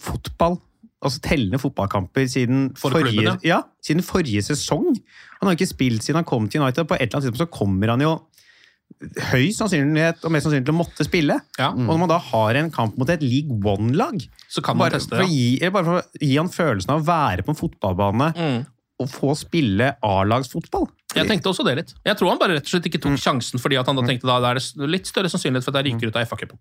[0.03, 0.59] fotball,
[1.03, 4.93] altså tellende fotballkamper siden For forrige, klubben, ja, siden forrige sesong
[5.41, 6.87] Han har ikke spilt siden han kom til United.
[6.87, 8.13] På et eller annet tidspunkt så kommer han jo
[9.33, 11.39] høy sannsynlighet og mest sannsynlig til å måtte spille.
[11.59, 11.71] Ja.
[11.73, 14.99] Og når man da har en kamp mot et League One-lag Så kan man bare,
[15.01, 17.55] teste for å gi, eller bare for å gi han følelsen av å være på
[17.55, 18.61] en fotballbane Mm.
[19.03, 20.87] og få spille A-lagsfotball.
[21.17, 21.95] Jeg tenkte også det litt.
[22.07, 24.29] Jeg tror han bare rett og slett ikke tok sjansen fordi at han da tenkte
[24.29, 26.59] da det er det litt større sannsynlighet for at jeg ryker ut av FA-cupen.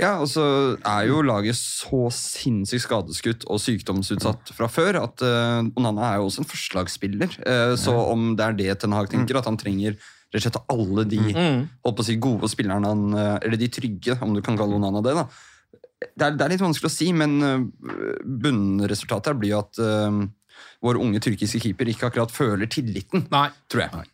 [0.00, 0.42] Ja, og så
[0.88, 6.30] er jo laget så sinnssykt skadeskutt og sykdomsutsatt fra før at uh, Onana er jo
[6.30, 7.34] også en førstelagsspiller.
[7.44, 9.98] Uh, så om det er det Ten Hag tenker, at han trenger
[10.32, 11.62] rett og slett alle de Mm.
[11.84, 14.74] holdt på å si, gode spillerne han eh, Eller de trygge, om du kan kalle
[14.78, 15.14] Onana det.
[15.14, 15.26] da.
[16.02, 17.60] Det er, det er litt vanskelig å si, men uh,
[18.42, 20.22] bunnresultatet her blir jo at uh,
[20.82, 23.48] vår unge tyrkiske keeper ikke akkurat føler tilliten, Nei.
[23.70, 24.08] tror jeg.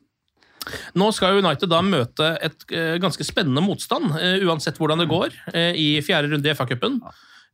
[1.01, 5.33] Nå skal United da møte et uh, ganske spennende motstand, uh, uansett hvordan det går,
[5.55, 7.01] eh, i fjerde runde i FA-cupen.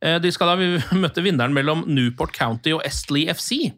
[0.02, 0.56] Eh, de skal da
[1.04, 3.70] møte vinneren mellom Newport County og Estley FC.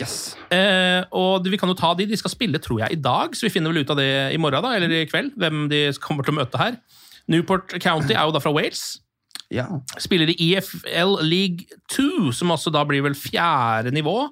[0.00, 0.36] Yes.
[0.52, 3.46] Eh, og vi kan jo ta de, de skal spille tror jeg i dag, så
[3.46, 6.26] vi finner vel ut av det i morgen da, eller i kveld, hvem de kommer
[6.26, 6.78] til å møte her.
[7.32, 9.00] Newport County er jo da fra Wales.
[9.52, 9.66] Ja.
[10.02, 14.26] Spiller i EFL League 2, som også da blir vel fjerde nivå.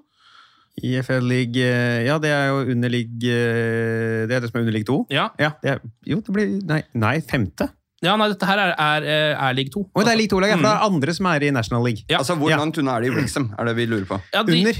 [0.82, 4.64] IFL League eh, Ja, det er jo under league eh, Det er det som er
[4.64, 4.96] under league 2.
[5.14, 7.68] Ja, Ja, det er, jo, det blir Nei, nei femte.
[8.04, 9.82] Ja nei, dette her er, er, er League 2.
[9.96, 10.76] Oi, det er league 2-lag, ja, for det Mm.
[10.76, 12.04] er andre som er i National League.
[12.10, 12.18] Ja.
[12.18, 12.56] Altså, Hvor Ja.
[12.60, 14.20] langt unna er de i Wrexham, er det vi lurer på?
[14.34, 14.74] Ja, de, Under.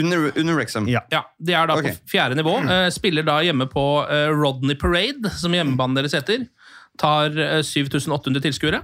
[0.00, 0.88] Under, under Wrexham.
[0.88, 1.00] Ja.
[1.12, 1.94] Ja, De er da okay.
[1.94, 2.56] på fjerde nivå.
[2.66, 6.46] Uh, spiller da hjemme på uh, Rodney Parade, som hjemmebanen deres heter.
[6.98, 8.82] Tar uh, 7800 tilskuere.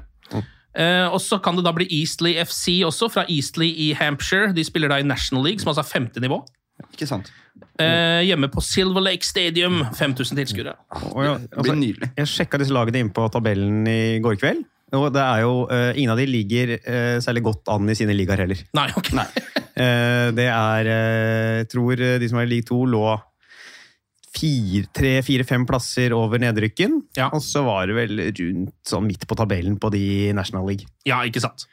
[0.72, 4.54] Eh, og så kan det da bli Eastley FC også, fra Eastley i Hampshire.
[4.56, 6.38] De spiller da i National League, som altså er femte nivå.
[6.92, 7.30] Ikke sant?
[7.80, 9.82] Eh, hjemme på Silver Lake Stadium.
[9.96, 10.76] 5000 tilskuere.
[10.92, 12.12] Det blir nydelig.
[12.18, 14.62] Jeg sjekka disse lagene inn på tabellen i går kveld.
[14.92, 18.12] Og det er jo, uh, ingen av de ligger uh, særlig godt an i sine
[18.12, 18.60] ligaer heller.
[18.76, 19.08] Nei, ok.
[19.16, 23.06] uh, det er Jeg tror de som er i league 2, lå
[24.32, 27.00] fire, tre, fire, fem plasser over nedrykken.
[27.18, 27.28] Ja.
[27.34, 30.88] Og så var det vel rundt sånn midt på tabellen på de i National League.
[31.08, 31.66] Ja, ikke sant.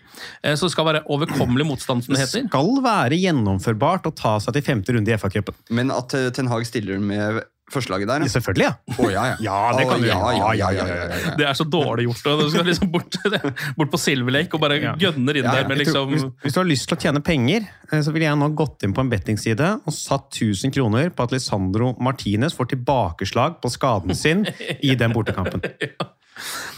[0.44, 2.46] Eh, så det skal være overkommelig motstand, som det heter.
[2.46, 5.58] Det skal være gjennomførbart å ta seg til femte runde i FA-cupen.
[5.76, 7.42] Men at eh, Ten Hag stiller med
[7.74, 8.32] førstelaget der ja.
[8.34, 8.96] Selvfølgelig, ja.
[8.98, 9.38] Oh, ja, ja.
[9.46, 11.34] Ja, det kan du ja, ja, ja, Ja, ja, ja, ja, ja.
[11.40, 12.28] Det er så dårlig gjort.
[12.34, 13.18] Og du skal liksom bort,
[13.80, 15.64] bort på Silver Lake og bare gønner inn Ja, ja.
[15.64, 18.14] der med liksom tror, hvis, hvis du har lyst til å tjene penger, eh, så
[18.16, 21.94] ville jeg nå gått inn på en bettingside og satt 1000 kroner på at Lisandro
[22.04, 24.46] Martinez får tilbakeslag på skaden sin
[24.80, 25.64] i den bortekampen.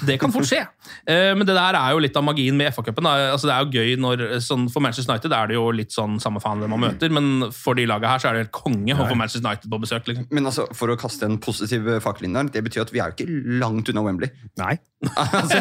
[0.08, 0.60] Det kan fort skje.
[1.08, 3.06] Eh, Men det der er jo litt av magien med FA-cupen.
[3.08, 6.20] Altså, det er jo gøy når, sånn, For Manchester United er det jo litt sånn
[6.24, 8.96] samme faen hvem man møter, men for de laga her så er det helt konge
[8.98, 10.08] å få Manchester United på besøk.
[10.10, 10.28] liksom.
[10.32, 13.12] Men altså, for å kaste en positiv fakkel inn der, det betyr at vi er
[13.12, 14.32] jo ikke langt unna Wembley.
[14.62, 14.78] Nei.
[15.12, 15.58] Altså,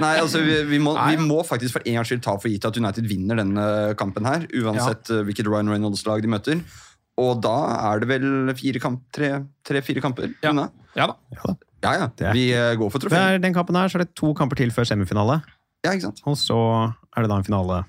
[0.00, 2.64] Nei, altså, vi, vi, må, vi må faktisk for en gangs skyld ta for gitt
[2.64, 3.64] at United vinner denne
[4.00, 5.20] kampen her, uansett ja.
[5.26, 6.62] hvilket Ryan Reynolds-lag de møter.
[7.20, 7.52] Og da
[7.90, 10.54] er det vel fire kamp, tre- tre-fire kamper Ja.
[10.54, 10.70] unna.
[10.96, 11.16] Ja da.
[11.36, 11.52] Ja,
[11.82, 12.06] ja.
[12.16, 13.40] Det er- Vi eh, går for Det trofé.
[13.40, 15.42] den kampen her, så er det to kamper til før semifinale.
[15.84, 16.20] Ja, ikke sant?
[16.26, 16.56] Og så
[17.16, 17.84] er det da en finale,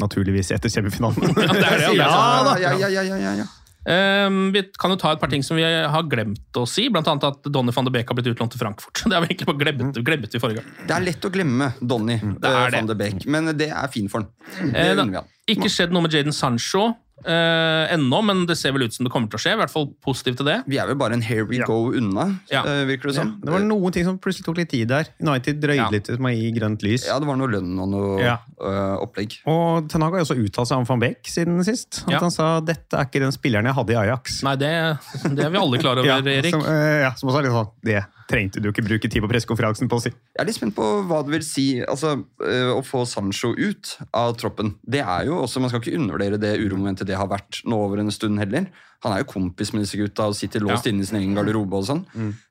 [0.00, 1.20] naturligvis, etter semifinalen.
[1.36, 2.08] Ja, det er det, ja,
[2.40, 2.56] det da.
[2.58, 3.46] Ja, ja, ja, ja, ja, ja.
[3.86, 7.06] Eh, Vi kan jo ta et par ting som vi har glemt å si, blant
[7.06, 9.02] annet at Donny van de Beek har blitt utlånt til Frankfurt.
[9.04, 10.72] Det har vi egentlig bare glemt, glemt i forrige gang.
[10.88, 13.68] Det er lett å glemme Donny Mm, det er eh, van de Beek, men det
[13.70, 14.30] er fint for han.
[14.72, 15.28] Det Eh, unner vi han.
[15.52, 19.12] Ikke skjedd noe med Jaden Sancho eh, ennå, men det ser vel ut som det
[19.14, 19.52] kommer til å skje.
[19.54, 20.56] I hvert fall positivt til det.
[20.70, 21.66] Vi er vel bare en here we Ja.
[21.68, 22.62] go unna, Ja.
[22.64, 23.40] eh, virker det som.
[23.40, 25.06] Det var noen ting som plutselig tok litt tid der.
[25.20, 25.88] United drøyde Ja.
[25.90, 27.06] litt med å gi grønt lys.
[27.06, 28.38] Ja, det var noe lønn og noe Ja.
[28.60, 29.38] eh, opplegg.
[29.46, 32.02] Og Tenaga har også uttalt seg om van Beek siden sist.
[32.06, 32.18] At Ja.
[32.20, 34.42] Han sa dette er ikke den spilleren jeg hadde i Ajax.
[34.42, 34.98] Nei, det,
[35.34, 36.50] det er vi alle klar over, Ja, Erik.
[36.50, 39.28] som, uh, ja, som også er litt sånn Det trengte du ikke bruke tid på
[39.28, 40.10] pressekonferansen på å si.
[40.10, 42.14] Jeg er litt spent på hva det vil si altså,
[42.44, 44.74] eh, å få Sancho ut av troppen.
[44.86, 47.98] Det er jo også, Man skal ikke undervurdere det uromomentet det har vært nå over
[48.00, 48.66] en stund heller.
[49.04, 50.92] Han er jo kompis med disse gutta og sitter låst Ja.
[50.92, 51.74] inne i sin egen garderobe.
[51.76, 52.06] og sånn.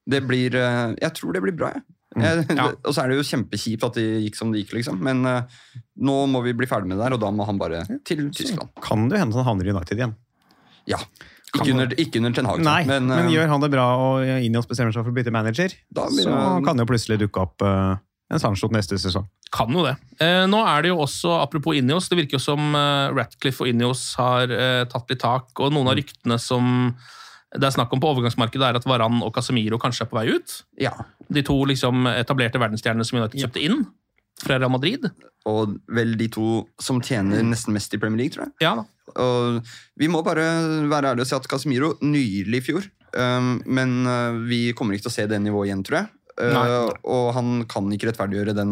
[0.08, 1.72] Det blir, eh, Jeg tror det blir bra.
[1.74, 1.84] jeg.
[2.16, 2.68] Jeg, Ja.
[2.86, 5.00] og så er det jo kjempekjipt at det gikk som det gikk, liksom.
[5.02, 5.42] Men uh,
[5.98, 8.70] nå må vi bli ferdig med det der, og da må han bare til Tyskland.
[8.80, 10.14] Kan det hende han havner i United igjen.
[10.86, 10.98] Ja.
[11.54, 14.26] Ikke under, ikke under Ten Hag, Nei, men, men, eh, gjør han det bra og
[14.42, 16.66] Ineos bestemmer seg for å bytte manager, Da så han...
[16.66, 17.96] kan det jo plutselig dukke opp eh,
[18.34, 19.28] en Sancho neste sesong.
[19.54, 19.94] Kan jo det.
[20.24, 22.74] Eh, nå er det jo også, apropos Ineos, det virker jo som
[23.14, 24.50] Ratcliffe og Ineos har
[24.90, 26.96] tatt litt tak, og noen av ryktene som
[27.54, 30.30] det er snakk om på overgangsmarkedet, er at Varan og Casemiro kanskje er på vei
[30.34, 30.64] ut.
[30.82, 30.96] ja.
[31.34, 33.86] De to liksom etablerte verdensstjernene som United kjøpte inn
[34.44, 35.08] fra Real Madrid.
[35.50, 38.54] Og vel de to som tjener nesten mest i Premier League, tror jeg.
[38.64, 38.84] Ja da.
[39.20, 39.62] Og
[40.00, 40.48] vi må bare
[40.90, 42.90] være ærlige og si at Casemiro nylig i fjor.
[43.14, 46.12] Um, men uh, vi kommer ikke til å se det nivået igjen, tror jeg.
[46.34, 48.72] Uh, og han kan ikke rettferdiggjøre den,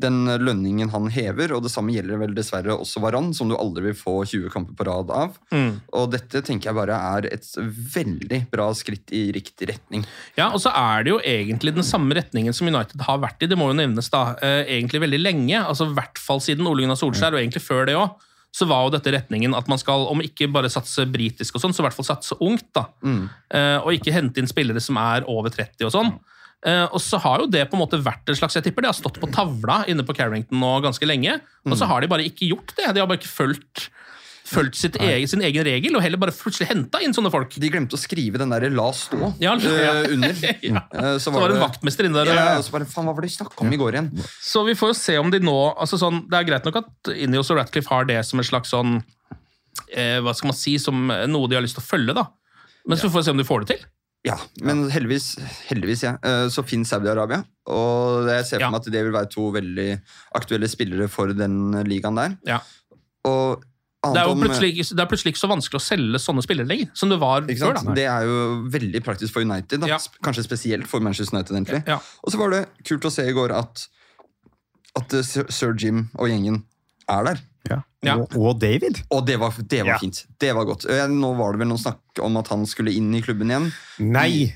[0.00, 1.54] den lønningen han hever.
[1.56, 4.76] Og det samme gjelder vel dessverre også Varan, som du aldri vil få 20 kamper
[4.76, 5.38] på rad av.
[5.54, 5.80] Mm.
[5.96, 7.48] Og dette tenker jeg bare er et
[7.96, 10.04] veldig bra skritt i riktig retning.
[10.36, 13.48] Ja, og så er det jo egentlig den samme retningen som United har vært i,
[13.48, 16.84] det må jo nevnes da, eh, egentlig veldig lenge, altså i hvert fall siden Ole
[16.84, 20.08] Gunnar Solskjær, og egentlig før det også, så var jo dette retningen at man skal,
[20.10, 22.88] om ikke bare satse britisk og sånn, så i hvert fall satse ungt da,
[23.50, 26.10] Eh, og ikke hente inn spillere som er over 30 og sånn.
[26.66, 28.90] Eh, og så har jo det på en måte vært en slags, jeg tipper de
[28.90, 32.26] har stått på tavla inne på Carrington nå ganske lenge, og så har de bare
[32.26, 33.88] ikke gjort det, de har bare ikke fulgt,
[34.50, 37.54] fulgt sitt egen, sin egen regel, og heller bare plutselig hentet inn sånne folk.
[37.62, 39.92] De glemte å skrive den der 'la stå' Ja, ja.
[40.02, 40.34] uh, under.
[40.66, 40.82] Ja.
[40.94, 42.32] Uh, Så var det en vaktmester inne der.
[42.34, 44.10] Ja, og så bare, faen, hva var det de snakket om i går igjen?
[44.42, 47.14] Så vi får jo se om de nå altså sånn, Det er greit nok at
[47.14, 48.98] Ineos og Ratcliffe har det som en slags sånn
[49.94, 52.26] eh, Hva skal man si, som noe de har lyst til å følge, da.
[52.88, 53.86] Men så får vi se om de får det til.
[54.26, 55.38] Ja, men heldigvis,
[55.70, 57.38] heldigvis ja, eh, så finnes Saudi-Arabia.
[57.72, 58.70] Og jeg ser for Ja.
[58.74, 59.86] meg at det vil være to veldig
[60.36, 62.36] aktuelle spillere for den ligaen der.
[62.46, 62.58] Ja.
[63.24, 63.64] Og
[64.02, 66.66] Det er jo plutselig, ikke- det er plutselig ikke så vanskelig å selge sånne spillere
[66.66, 67.74] lenger, som det var ikke før.
[67.84, 67.94] da.
[67.94, 69.80] Det er jo veldig praktisk for United.
[69.80, 69.86] Da.
[69.86, 69.98] Ja.
[70.24, 71.54] Kanskje spesielt for Manchester United.
[71.56, 71.82] egentlig.
[71.86, 71.98] Ja.
[72.24, 73.86] Og så var det kult å se i går at,
[74.96, 76.62] at eh, Sir Jim og gjengen
[77.08, 77.40] er der.
[77.68, 77.82] Ja.
[78.02, 78.14] Ja.
[78.16, 79.02] Og, og David.
[79.10, 79.98] Og det var, det var Ja.
[79.98, 80.24] fint.
[80.38, 80.86] Det var godt.
[80.88, 83.72] Eh, Nå var det vel noen snakk om at han skulle inn i klubben igjen.
[83.98, 84.54] Nei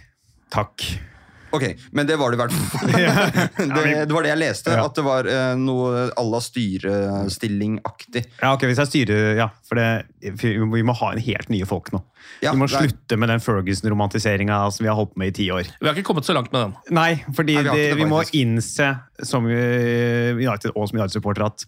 [0.51, 0.81] takk.
[1.55, 2.93] Ok, men det var det i hvert fall.
[3.75, 4.75] det, det var det jeg leste.
[4.75, 4.87] Ja.
[4.89, 8.25] At det var uh, noe à la styrestilling-aktig.
[8.41, 11.69] Ja, ok, Hvis jeg styrer Ja, for det, for vi må ha en helt nye
[11.69, 12.03] folk nå.
[12.43, 15.33] Ja, vi må det er- slutte med den Ferguson-romantiseringa som vi har holdt på med
[15.33, 15.69] i ti år.
[15.81, 16.75] Vi har ikke kommet så langt med den.
[16.97, 18.91] Nei, fordi Nei, vi det, vi må innse
[19.23, 21.67] som eh, United og som United-supporter at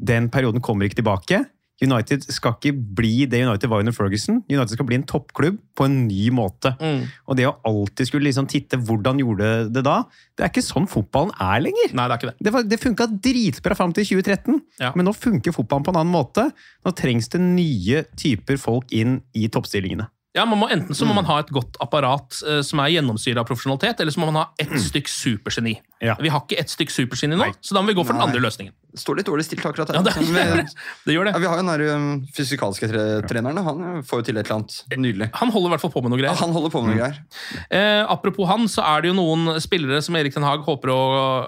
[0.00, 1.44] den perioden kommer ikke tilbake.
[1.82, 4.42] United skal ikke bli det United var under Ferguson.
[4.48, 6.70] United skal bli en toppklubb på en ny måte.
[6.78, 7.00] Mm.
[7.26, 9.96] Og det å alltid skulle liksom titte hvordan gjorde det da,
[10.38, 11.90] det er ikke sånn fotballen er lenger.
[11.98, 12.36] Nei, det er ikke det.
[12.46, 14.92] Det, var- det funka dritbra fram til 2013, Ja.
[14.94, 16.46] men nå funker fotballen på en annen måte.
[16.86, 20.06] Nå trengs det nye typer folk inn i toppstillingene.
[20.34, 21.20] Ja, man må Enten så må Mm.
[21.22, 24.40] man ha et godt apparat uh, som er gjennomsyra av profesjonalitet, eller så må man
[24.42, 25.76] ha ett stykk supergeni.
[25.78, 26.08] Mm.
[26.08, 26.16] Ja.
[26.18, 28.40] Vi har ikke ett stykk supergeni nå, så da må vi gå for den andre
[28.42, 28.72] løsningen.
[28.98, 29.94] Står litt dårlig stilt akkurat her.
[29.94, 30.66] Ja, det, Men-
[31.06, 31.40] det gjør ja, det.
[31.40, 33.62] vi har jo den um, fysikalske tre treneren.
[33.62, 35.30] Han får jo til et eller annet nydelig.
[35.38, 36.40] Han holder i hvert fall på med noe Ja, greier.
[36.42, 37.22] han holder på med noe greier.
[37.70, 41.00] Eh, apropos han, så er det jo noen spillere som Erik Den Haag håper å,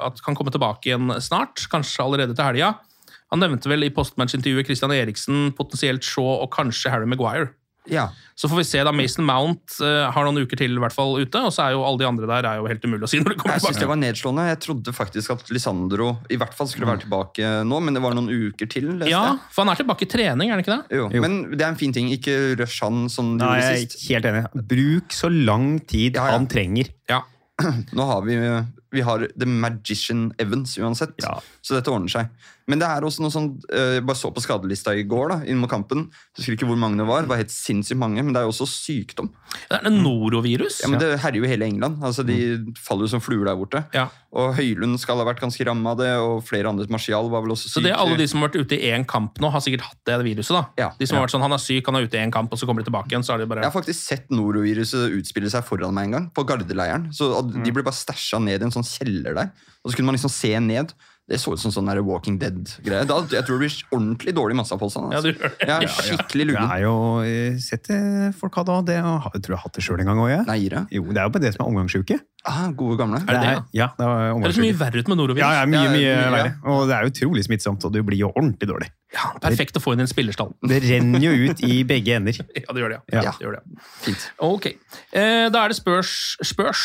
[0.06, 1.66] at kan komme tilbake igjen snart.
[1.74, 2.76] Kanskje allerede til helga.
[3.34, 7.50] Han nevnte vel i postmatch-intervjuet Christian Eriksen, potensielt Shaw og kanskje Harry Maguire.
[7.90, 8.08] Ja.
[8.36, 11.14] Så får vi se da Mason Mount uh, har noen uker til i hvert fall
[11.22, 13.20] ute, og så er jo alle de andre der er jo helt umulig å si
[13.22, 14.44] når det kommer Jeg synes det var nedslående.
[14.50, 18.16] Jeg trodde faktisk at Lisandro i hvert fall skulle være tilbake nå, men det var
[18.18, 18.90] noen uker til.
[18.98, 19.22] leste Ja,
[19.54, 20.98] for han er tilbake i trening, er han ikke det?
[21.00, 21.06] Jo.
[21.14, 21.22] Jo.
[21.24, 22.10] Men det er en fin ting.
[22.12, 24.08] Ikke rush han som du Nei, gjorde jeg er sist.
[24.10, 24.44] helt enig.
[24.74, 26.36] Bruk så lang tid Ja, ja.
[26.36, 26.92] han trenger.
[27.08, 27.22] Ja.
[27.96, 28.36] Nå har vi,
[28.92, 31.38] vi har The Magician Evans uansett, Ja.
[31.64, 32.28] så dette ordner seg.
[32.66, 35.36] Men det er også noe sånn eh, Jeg bare så på skadelista i går, da,
[35.46, 36.08] inn mot kampen.
[36.34, 37.22] Jeg husker ikke hvor mange det var.
[37.22, 39.28] Det var helt sinnssykt mange, men det er jo også sykdom.
[39.70, 40.80] Det er en norovirus.
[40.82, 42.00] Ja, men Det herjer jo hele England.
[42.02, 42.38] Altså, De
[42.82, 43.84] faller jo som fluer der borte.
[43.94, 44.08] Ja.
[44.36, 46.84] Og Høylund skal ha vært ganske ramma av det, og flere andre.
[46.92, 47.76] Martial var vel også syk.
[47.78, 49.86] Så det er alle de som har vært ute i én kamp nå, har sikkert
[49.86, 50.52] hatt det viruset.
[50.58, 50.64] da.
[50.82, 50.90] Ja.
[50.98, 52.58] De som har vært sånn, Han er syk, han er ute i én kamp, og
[52.60, 53.24] så kommer de tilbake igjen.
[53.24, 53.62] så er det bare...
[53.64, 57.08] Jeg har faktisk sett noroviruset utspille seg foran meg en gang, på Gardeleiren.
[57.14, 57.62] Så at Mm.
[57.64, 59.50] De ble bare stæsja ned i en sånn kjeller der.
[59.84, 60.92] Og så kunne man liksom se ned.
[61.26, 63.02] Det så ut som sånn Walking Dead-greie.
[63.02, 65.10] Jeg tror det blir ordentlig dårlig massepåstand.
[65.10, 65.32] Ja, Altså.
[65.32, 65.88] du gjør det.
[65.90, 66.94] Skikkelig Det Jeg er jo
[67.26, 68.98] eh, Sett det folk hadde også det.
[69.02, 70.46] og Jeg tror jeg har hatt det sjøl en gang òg.
[70.94, 72.20] Jo, det er jo på det som er omgangssjuke.
[72.46, 73.18] Ah, gode gamle.
[73.26, 73.88] Er det det, ja?
[73.98, 75.40] det er Det så mye verre ut med norovirus.
[75.42, 76.30] Ja, ja, mye, Ja, mye mye, ja.
[76.30, 76.52] verre.
[76.70, 78.88] Og det er utrolig smittsomt, og du blir jo ordentlig dårlig.
[79.16, 80.52] Ja, perfekt å få inn i en spillerstall.
[80.70, 82.38] Det renner jo ut i begge ender.
[82.62, 83.00] Ja, det gjør det.
[83.14, 83.22] Ja.
[83.26, 83.32] ja.
[83.34, 83.82] det, gjør det.
[84.06, 84.28] Fint.
[84.46, 84.66] Ok.
[85.12, 86.82] Eh, da er det Spurs Spurs.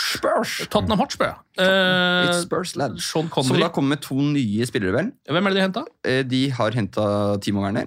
[0.69, 1.35] Tottenham Hotspur.
[1.57, 2.97] Eh, It's Spurs, lad.
[2.99, 3.61] Sean Som Connery.
[3.65, 5.11] da kommer med to nye spillere, vel.
[5.29, 5.85] Hvem er det de henta?
[6.05, 7.85] Eh, De har henta Timo Werner.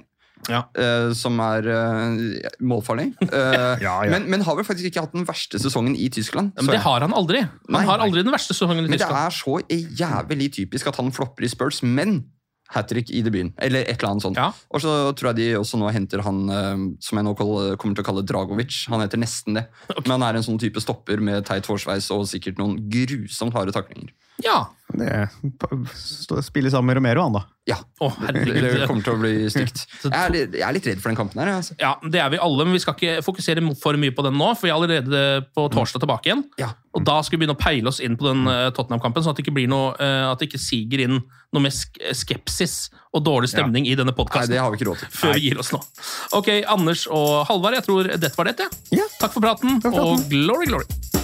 [0.50, 0.64] Ja.
[0.76, 2.18] uh, som er uh,
[2.60, 3.10] målfarlig.
[3.34, 3.96] Uh, Ja.
[4.08, 6.52] Men, men har vel faktisk ikke hatt den verste sesongen i Tyskland.
[6.58, 7.40] Men det har han aldri.
[7.46, 11.00] Han Nei, har aldri den verste sesongen i Men det er så jævlig typisk at
[11.00, 12.22] han flopper i Spurs, men
[12.74, 13.52] hat trick i debuten.
[13.62, 14.38] Eller et eller annet sånt.
[14.72, 16.40] Og så tror jeg de også nå henter han
[17.02, 18.84] som jeg nå kommer til å kalle Dragovic.
[18.90, 19.66] Han heter nesten det.
[20.00, 23.74] Men han er en sånn type stopper med teit forsveis og sikkert noen grusomt harde
[23.76, 24.14] taklinger.
[24.42, 24.64] Ja.
[24.98, 25.10] Det
[25.94, 27.42] spiller Spille sammen med Romero, han da.
[27.66, 29.86] Ja, Oh, det, kommer til å bli stygt.
[30.04, 31.48] Jeg er, litt, jeg er litt redd for den kampen her.
[31.56, 31.76] Altså.
[31.80, 34.50] Ja, det er vi alle, men vi skal ikke fokusere for mye på den nå,
[34.52, 35.22] for vi er allerede
[35.56, 36.42] på torsdag tilbake igjen.
[36.60, 36.74] Ja.
[36.94, 39.40] Og da skal vi begynne å peile oss inn på den eh, Tottenham-kampen, sånn at
[39.40, 42.76] det ikke blir noe, eh, at det ikke siger inn noe mer skepsis
[43.16, 44.52] og dårlig stemning i denne podkasten.
[44.52, 45.14] det har vi ikke råd til.
[45.16, 45.80] Før vi gir oss nå.
[46.36, 48.58] Ok, Anders og Halvard, jeg tror dette var det.
[48.60, 49.00] Ja.
[49.00, 49.10] Ja.
[49.22, 50.18] Takk for praten, for praten.
[50.20, 51.23] og glory, glory.